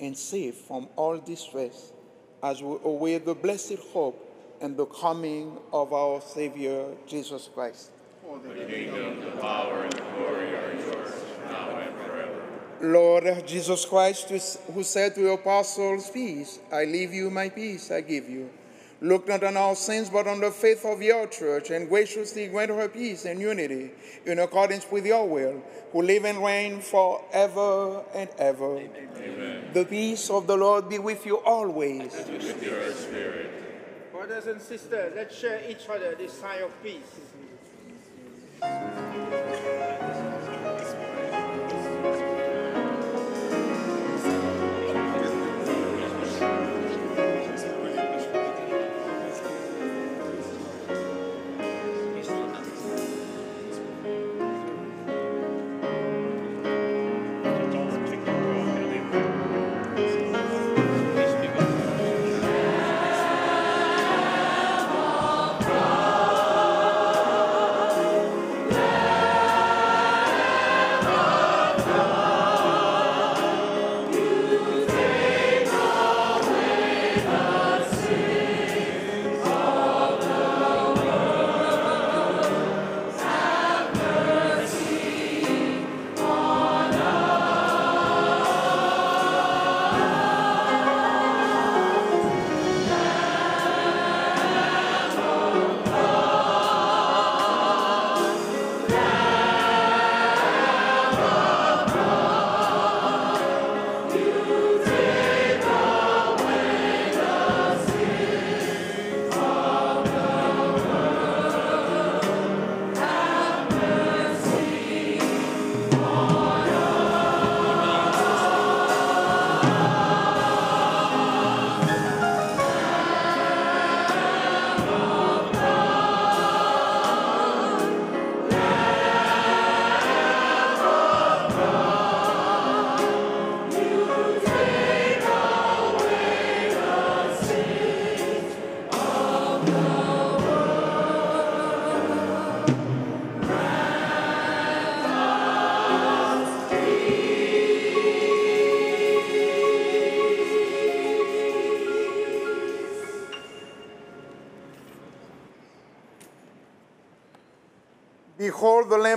[0.00, 1.92] and safe from all distress
[2.42, 4.16] as we await the blessed hope
[4.60, 7.90] and the coming of our Savior, Jesus Christ.
[8.22, 11.12] The kingdom, the power, and the glory are yours,
[11.46, 12.42] now and forever.
[12.80, 17.90] Lord Jesus Christ, who- who said to your apostles, Peace, I leave you, my peace
[17.90, 18.50] I give you.
[19.02, 22.70] Look not on our sins, but on the faith of your church, and graciously grant
[22.70, 23.92] her peace and unity
[24.26, 25.62] in accordance with your will,
[25.92, 28.78] who live and reign forever and ever.
[29.16, 29.70] Amen.
[29.72, 32.14] The peace of the Lord be with you always.
[32.14, 33.50] And With your spirit.
[34.12, 37.00] Brothers and sisters, let's share each other this sign of peace.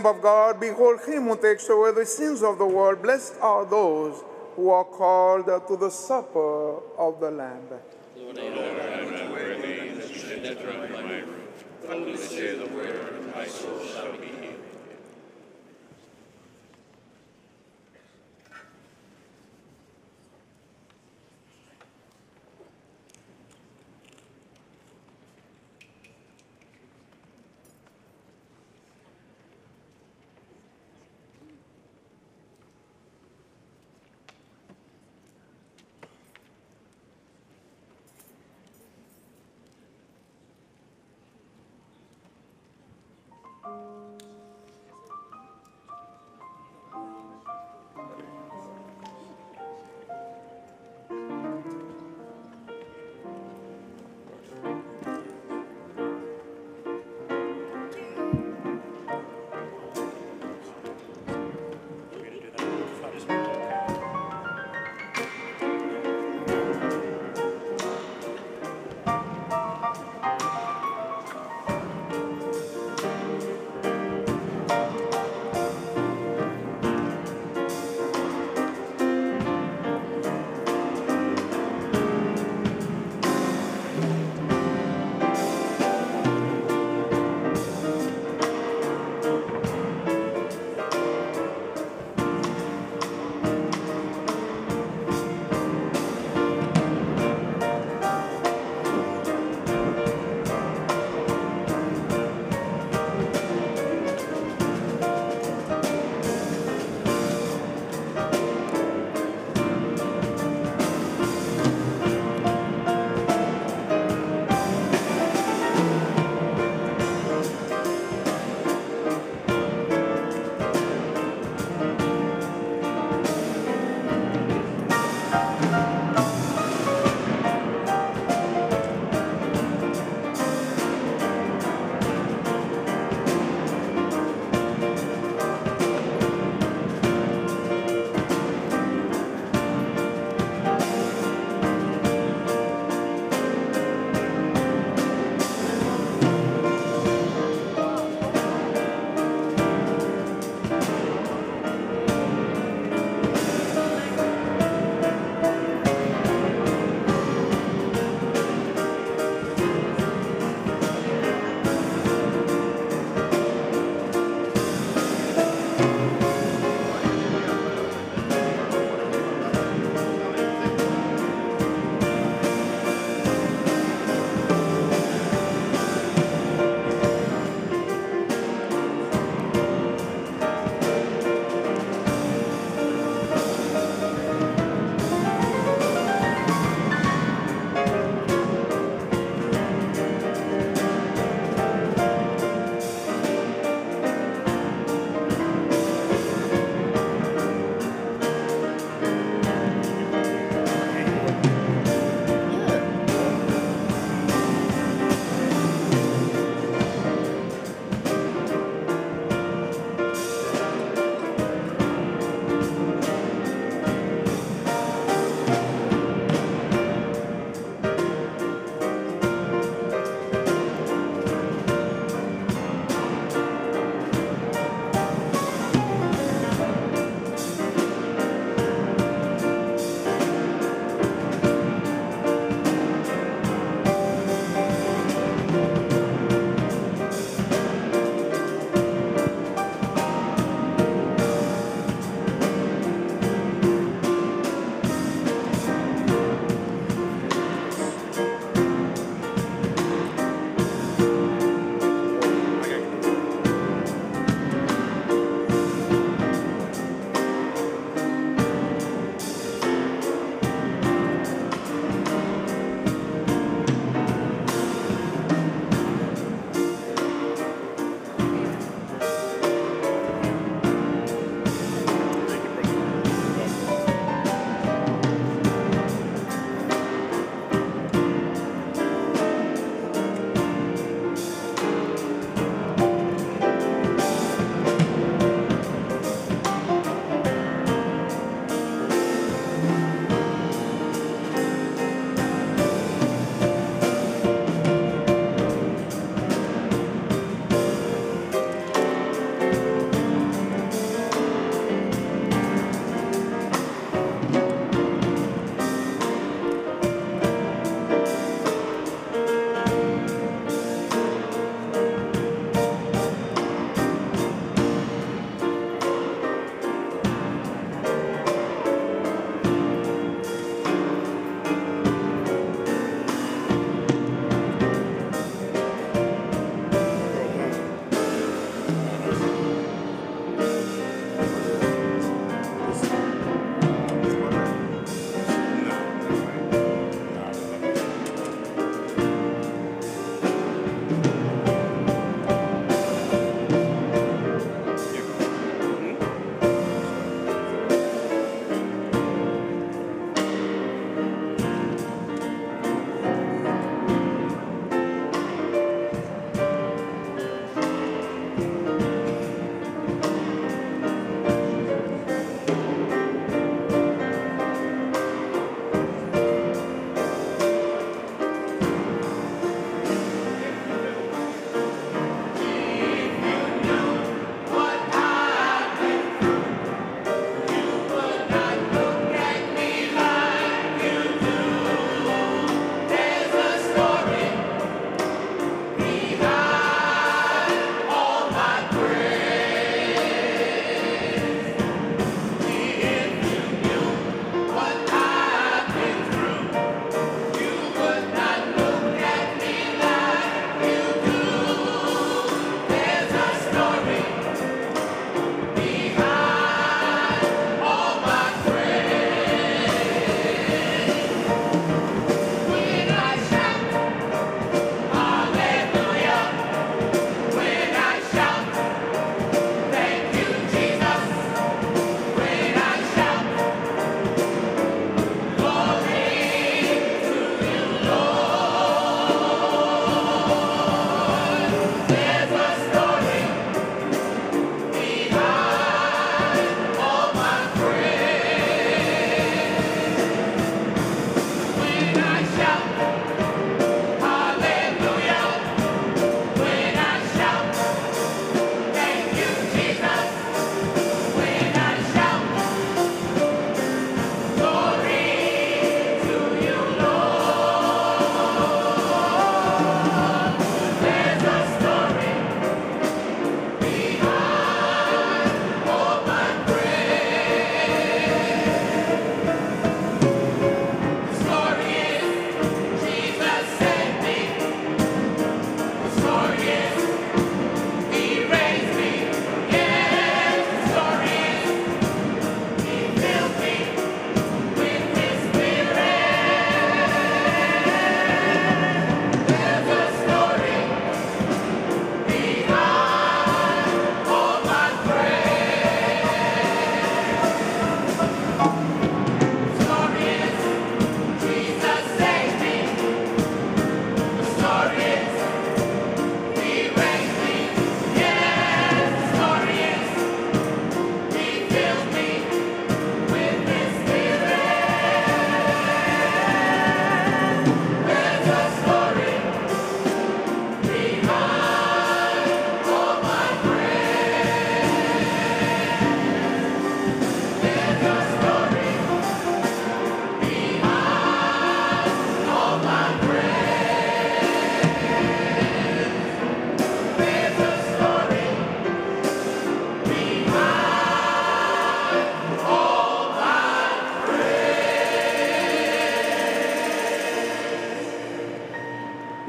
[0.03, 3.01] Lamb of God, behold him who takes away the sins of the world.
[3.01, 4.21] Blessed are those
[4.55, 7.61] who are called to the supper of the Lamb.
[8.17, 8.37] Lord,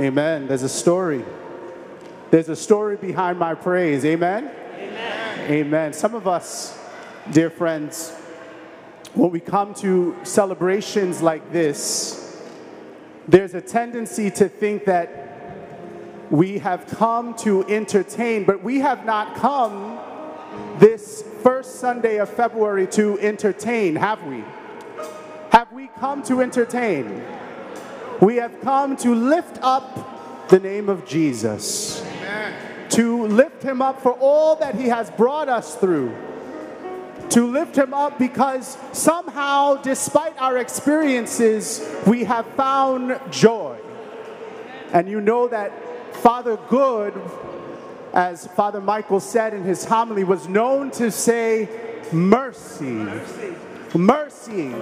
[0.04, 0.46] Amen.
[0.46, 1.24] There's a story.
[2.30, 4.04] There's a story behind my praise.
[4.04, 4.50] Amen?
[4.76, 5.50] Amen.
[5.50, 5.92] Amen.
[5.94, 6.78] Some of us,
[7.32, 8.14] dear friends,
[9.14, 12.38] when we come to celebrations like this,
[13.26, 19.34] there's a tendency to think that we have come to entertain, but we have not
[19.36, 19.98] come
[20.78, 24.44] this first Sunday of February to entertain, have we?
[25.50, 27.24] Have we come to entertain?
[28.20, 32.04] We have come to lift up the name of Jesus,
[32.90, 36.14] to lift him up for all that he has brought us through,
[37.30, 43.78] to lift him up because somehow, despite our experiences, we have found joy.
[44.92, 45.72] And you know that
[46.16, 47.20] Father Goode,
[48.12, 51.68] as Father Michael said in his homily, was known to say,
[52.12, 53.04] mercy.
[53.94, 54.72] Mercy.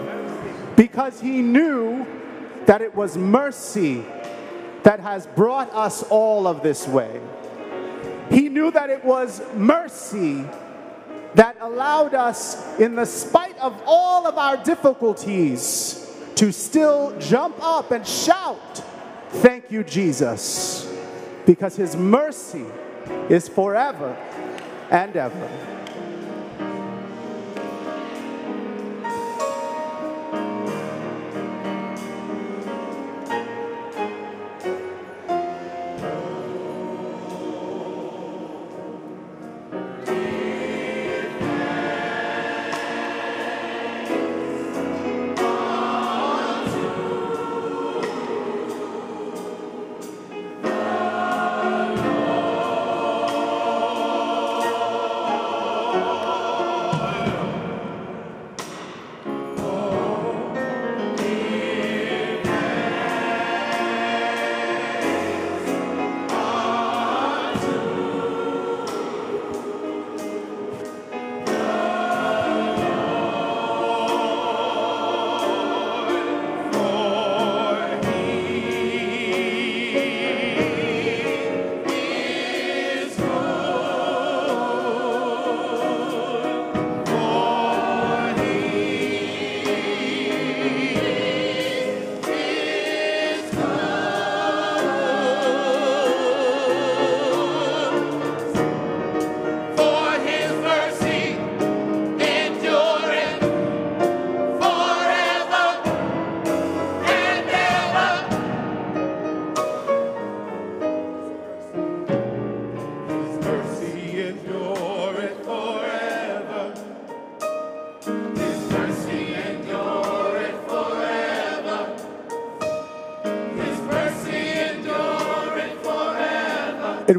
[0.76, 2.06] Because he knew
[2.66, 4.04] that it was mercy
[4.82, 7.20] that has brought us all of this way.
[8.30, 10.44] He knew that it was mercy
[11.34, 17.90] that allowed us, in the spite of all of our difficulties, to still jump up
[17.90, 18.82] and shout,
[19.30, 20.94] Thank you, Jesus,
[21.46, 22.66] because His mercy
[23.30, 24.14] is forever
[24.90, 25.71] and ever.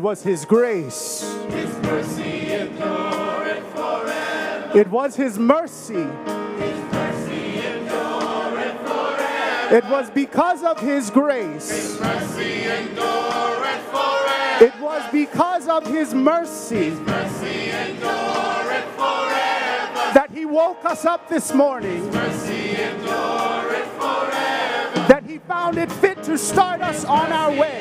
[0.03, 1.21] Was His grace.
[1.49, 4.77] His mercy endureth forever.
[4.77, 5.93] It was His mercy.
[5.93, 9.75] His mercy endureth forever.
[9.77, 11.69] It was because of His grace.
[11.71, 14.65] His mercy endureth forever.
[14.65, 20.11] It was because of His mercy Mercy endureth forever.
[20.13, 25.07] that He woke us up this morning, Mercy endureth forever.
[25.07, 27.72] that He found it fit to start us on our way.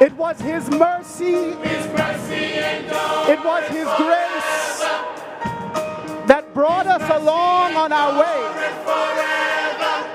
[0.00, 2.08] It was His mercy, His mercy
[3.30, 4.80] it was His grace
[6.26, 8.40] that brought us along on our way.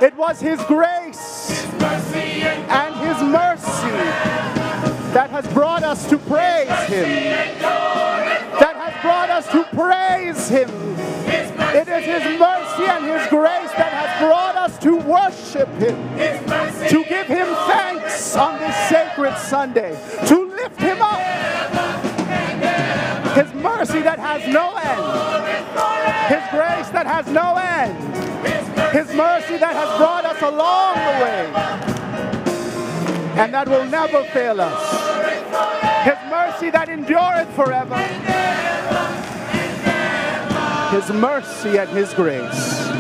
[0.08, 3.92] It was His grace Mercy and His mercy
[5.14, 7.08] that has brought us to praise Him.
[8.60, 10.93] That has brought us to praise Him.
[19.44, 19.92] Sunday,
[20.28, 21.20] to lift Him up.
[23.36, 25.02] His mercy that has no end,
[26.30, 27.98] His grace that has no end,
[28.94, 31.46] His mercy that has brought us along the way,
[33.42, 35.04] and that will never fail us.
[36.06, 37.98] His mercy that endureth forever.
[40.96, 42.93] His mercy and His grace.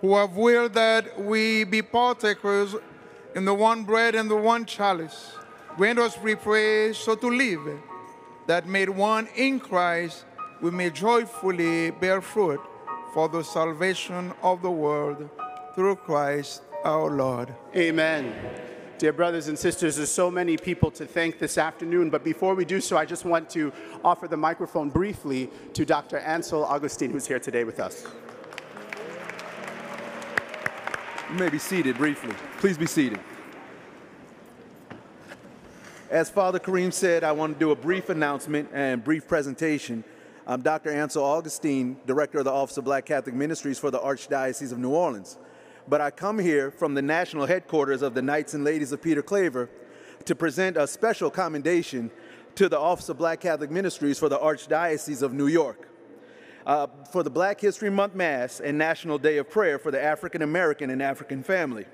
[0.00, 2.74] Who have willed that we be partakers
[3.34, 5.32] in the one bread and the one chalice,
[5.76, 7.80] grant us, we pray, so to live,
[8.46, 10.24] that made one in Christ,
[10.60, 12.60] we may joyfully bear fruit
[13.12, 15.28] for the salvation of the world
[15.74, 17.54] through Christ our Lord.
[17.74, 18.34] Amen.
[18.98, 22.64] Dear brothers and sisters, there's so many people to thank this afternoon, but before we
[22.64, 23.70] do so, I just want to
[24.02, 26.18] offer the microphone briefly to Dr.
[26.18, 28.06] Ansel Augustine, who's here today with us.
[31.28, 32.32] You may be seated briefly.
[32.58, 33.18] Please be seated.
[36.08, 40.04] As Father Kareem said, I want to do a brief announcement and brief presentation.
[40.46, 40.90] I'm Dr.
[40.90, 44.90] Ansel Augustine, Director of the Office of Black Catholic Ministries for the Archdiocese of New
[44.90, 45.36] Orleans.
[45.88, 49.22] But I come here from the national headquarters of the Knights and Ladies of Peter
[49.22, 49.68] Claver
[50.26, 52.12] to present a special commendation
[52.54, 55.85] to the Office of Black Catholic Ministries for the Archdiocese of New York.
[56.66, 60.42] Uh, for the Black History Month Mass and National Day of Prayer for the African
[60.42, 61.86] American and African family.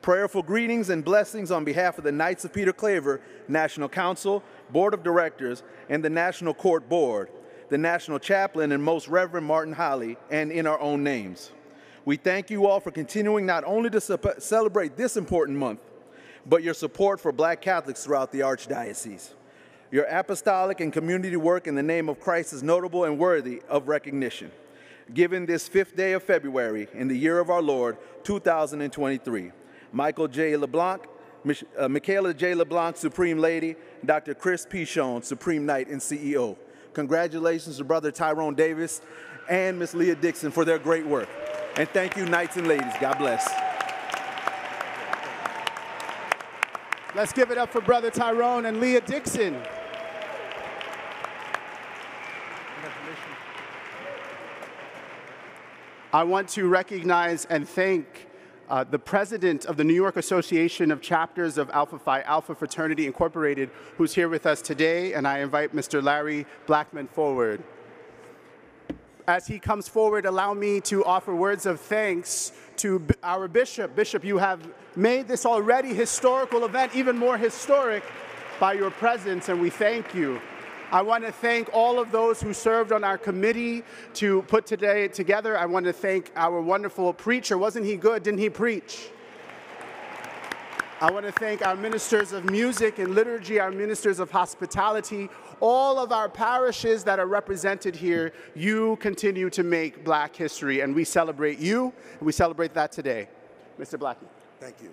[0.00, 4.94] Prayerful greetings and blessings on behalf of the Knights of Peter Claver National Council, Board
[4.94, 7.28] of Directors, and the National Court Board,
[7.68, 11.52] the National Chaplain, and Most Reverend Martin Holley, and in our own names.
[12.06, 14.00] We thank you all for continuing not only to
[14.38, 15.80] celebrate this important month,
[16.46, 19.34] but your support for Black Catholics throughout the Archdiocese.
[19.92, 23.88] Your apostolic and community work in the name of Christ is notable and worthy of
[23.88, 24.50] recognition.
[25.12, 29.52] Given this fifth day of February in the year of our Lord, 2023,
[29.92, 30.56] Michael J.
[30.56, 31.02] LeBlanc,
[31.78, 32.54] uh, Michaela J.
[32.54, 34.32] LeBlanc, Supreme Lady, Dr.
[34.32, 36.56] Chris Pichon, Supreme Knight and CEO.
[36.94, 39.02] Congratulations to Brother Tyrone Davis
[39.50, 41.28] and Miss Leah Dixon for their great work.
[41.76, 42.94] And thank you, Knights and Ladies.
[42.98, 43.46] God bless.
[47.14, 49.60] Let's give it up for Brother Tyrone and Leah Dixon.
[56.14, 58.28] I want to recognize and thank
[58.68, 63.06] uh, the president of the New York Association of Chapters of Alpha Phi Alpha Fraternity
[63.06, 66.02] Incorporated, who's here with us today, and I invite Mr.
[66.02, 67.62] Larry Blackman forward.
[69.26, 73.96] As he comes forward, allow me to offer words of thanks to our bishop.
[73.96, 74.60] Bishop, you have
[74.94, 78.04] made this already historical event even more historic
[78.60, 80.42] by your presence, and we thank you.
[80.92, 83.82] I want to thank all of those who served on our committee
[84.12, 85.56] to put today together.
[85.56, 87.56] I want to thank our wonderful preacher.
[87.56, 88.22] Wasn't he good?
[88.22, 89.08] Didn't he preach?
[91.00, 95.98] I want to thank our ministers of music and liturgy, our ministers of hospitality, all
[95.98, 98.34] of our parishes that are represented here.
[98.54, 103.28] You continue to make black history, and we celebrate you, and we celebrate that today.
[103.80, 103.98] Mr.
[103.98, 104.28] Blackie.
[104.60, 104.92] Thank you.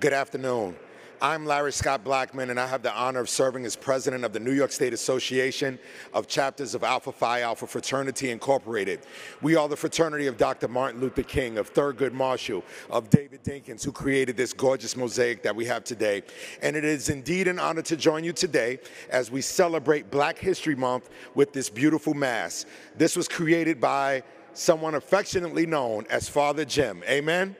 [0.00, 0.74] Good afternoon.
[1.22, 4.40] I'm Larry Scott Blackman, and I have the honor of serving as president of the
[4.40, 5.78] New York State Association
[6.14, 9.00] of Chapters of Alpha Phi Alpha Fraternity Incorporated.
[9.42, 10.66] We are the fraternity of Dr.
[10.66, 15.54] Martin Luther King, of Thurgood Marshall, of David Dinkins, who created this gorgeous mosaic that
[15.54, 16.22] we have today.
[16.62, 18.78] And it is indeed an honor to join you today
[19.10, 22.64] as we celebrate Black History Month with this beautiful Mass.
[22.96, 24.22] This was created by
[24.54, 27.02] someone affectionately known as Father Jim.
[27.06, 27.56] Amen?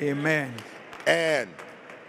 [0.00, 0.54] Amen.
[1.06, 1.50] And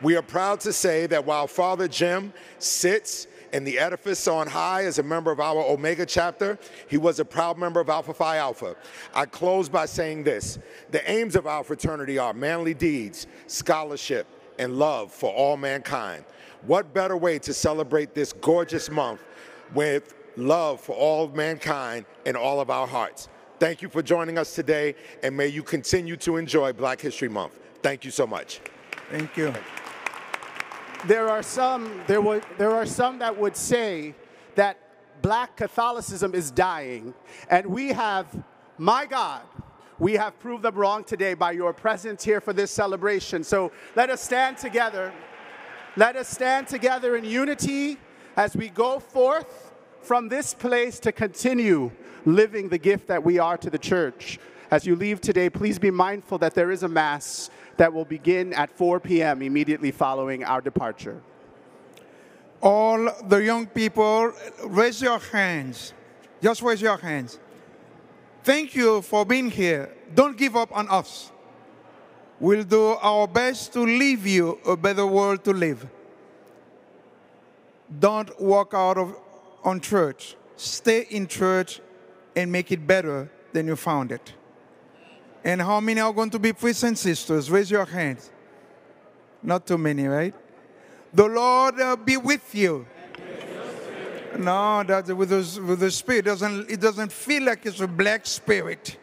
[0.01, 4.83] we are proud to say that while Father Jim sits in the edifice on high
[4.83, 6.59] as a member of our Omega chapter,
[6.89, 8.75] he was a proud member of Alpha Phi Alpha.
[9.13, 10.59] I close by saying this
[10.91, 14.27] the aims of our fraternity are manly deeds, scholarship,
[14.59, 16.25] and love for all mankind.
[16.63, 19.23] What better way to celebrate this gorgeous month
[19.73, 23.29] with love for all mankind in all of our hearts?
[23.59, 27.53] Thank you for joining us today, and may you continue to enjoy Black History Month.
[27.81, 28.59] Thank you so much.
[29.09, 29.53] Thank you.
[31.07, 34.15] There are some there would there are some that would say
[34.55, 34.79] that
[35.21, 37.13] black Catholicism is dying,
[37.49, 38.27] and we have,
[38.79, 39.43] my God,
[39.99, 43.43] we have proved them wrong today by your presence here for this celebration.
[43.43, 45.13] So let us stand together.
[45.95, 47.97] Let us stand together in unity
[48.35, 51.91] as we go forth from this place to continue
[52.25, 54.39] living the gift that we are to the church.
[54.71, 58.53] As you leave today, please be mindful that there is a Mass that will begin
[58.53, 59.41] at 4 p.m.
[59.41, 61.21] immediately following our departure.
[62.61, 64.31] All the young people,
[64.65, 65.93] raise your hands.
[66.41, 67.39] Just raise your hands.
[68.43, 69.93] Thank you for being here.
[70.13, 71.31] Don't give up on us.
[72.39, 75.87] We'll do our best to leave you a better world to live.
[77.99, 79.15] Don't walk out of
[79.63, 80.35] on church.
[80.55, 81.81] Stay in church
[82.35, 84.33] and make it better than you found it.
[85.45, 87.51] And how many are going to be priests and sisters?
[87.51, 88.31] Raise your hands.
[89.43, 90.33] Not too many, right?
[91.13, 92.87] The Lord uh, be with you.
[94.39, 96.25] No, that's with the, with the spirit.
[96.25, 98.97] It doesn't, it doesn't feel like it's a black spirit.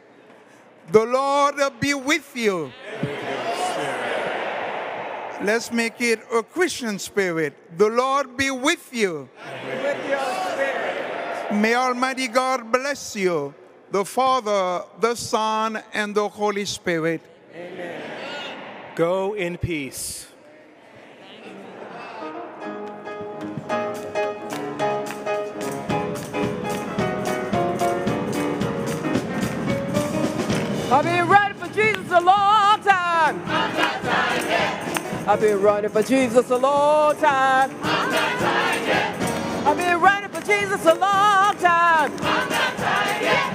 [0.91, 2.73] The Lord be with you.
[5.43, 7.79] Let's make it a Christian spirit.
[7.79, 9.29] The Lord be with you.
[9.65, 9.93] With.
[11.53, 13.55] May Almighty God bless you,
[13.93, 17.21] the Father, the Son, and the Holy Spirit.
[18.97, 20.27] Go in peace.
[30.91, 33.43] I've been running for Jesus a long time.
[35.29, 37.71] I've been running for Jesus a long time.
[39.65, 43.52] I've been running for Jesus a long time.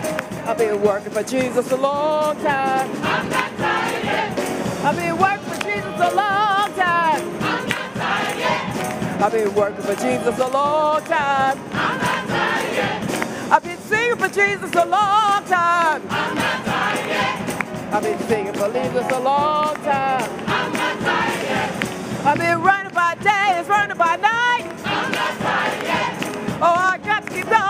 [0.47, 2.89] I've been working for Jesus a long time.
[3.03, 4.39] I'm not tired yet.
[4.85, 7.21] I've been working for Jesus a long time.
[7.43, 9.21] I'm not tired yet.
[9.21, 11.59] I've been working for Jesus a long time.
[11.73, 13.51] I'm not tired yet.
[13.51, 16.01] I've been singing for Jesus a long time.
[16.09, 17.93] I'm not tired yet.
[17.93, 20.29] I've been singing for Jesus a long time.
[20.47, 22.25] I'm not tired yet.
[22.25, 24.71] I've been running by days, running by night.
[24.85, 26.13] I'm not tired yet.
[26.61, 27.66] Oh, I got to keep going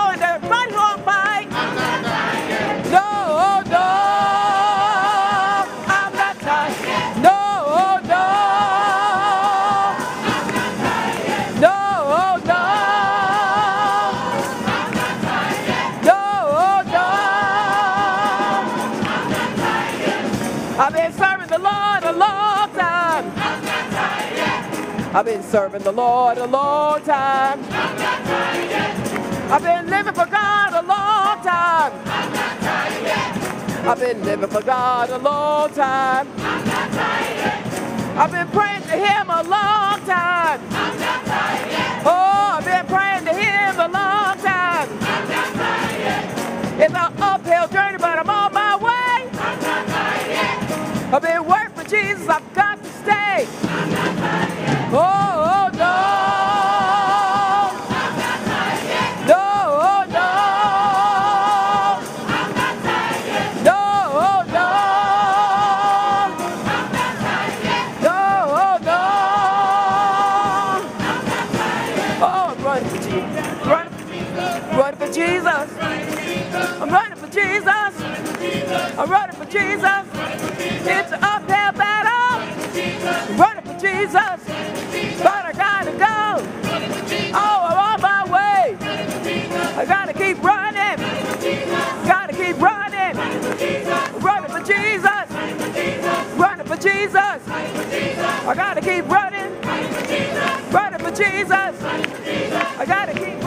[25.17, 27.59] I've been serving the Lord a long time.
[29.49, 31.91] I've been living for God a long time.
[33.89, 36.27] I've been living for God a long time.
[38.15, 40.61] I've been praying to Him a long time.
[42.05, 44.87] Oh, I've been praying to Him a long time.
[46.79, 49.29] It's an uphill journey, but I'm on my way.
[51.11, 52.29] I've been working for Jesus.
[52.29, 53.47] I've got to stay.
[53.63, 54.76] I'm running for Jesus.
[78.99, 79.83] I'm running for Jesus.
[80.81, 82.39] It's an uphill battle.
[83.37, 84.39] Running Jesus.
[85.23, 86.47] But I gotta go.
[87.33, 88.77] Oh, I'm on my way.
[89.77, 90.97] I gotta keep running.
[92.07, 93.17] Gotta keep running.
[94.21, 95.29] Running for Jesus.
[96.35, 97.41] Running for Jesus.
[97.47, 99.61] I gotta keep running.
[100.71, 101.75] Running for Jesus.
[102.79, 103.43] I gotta keep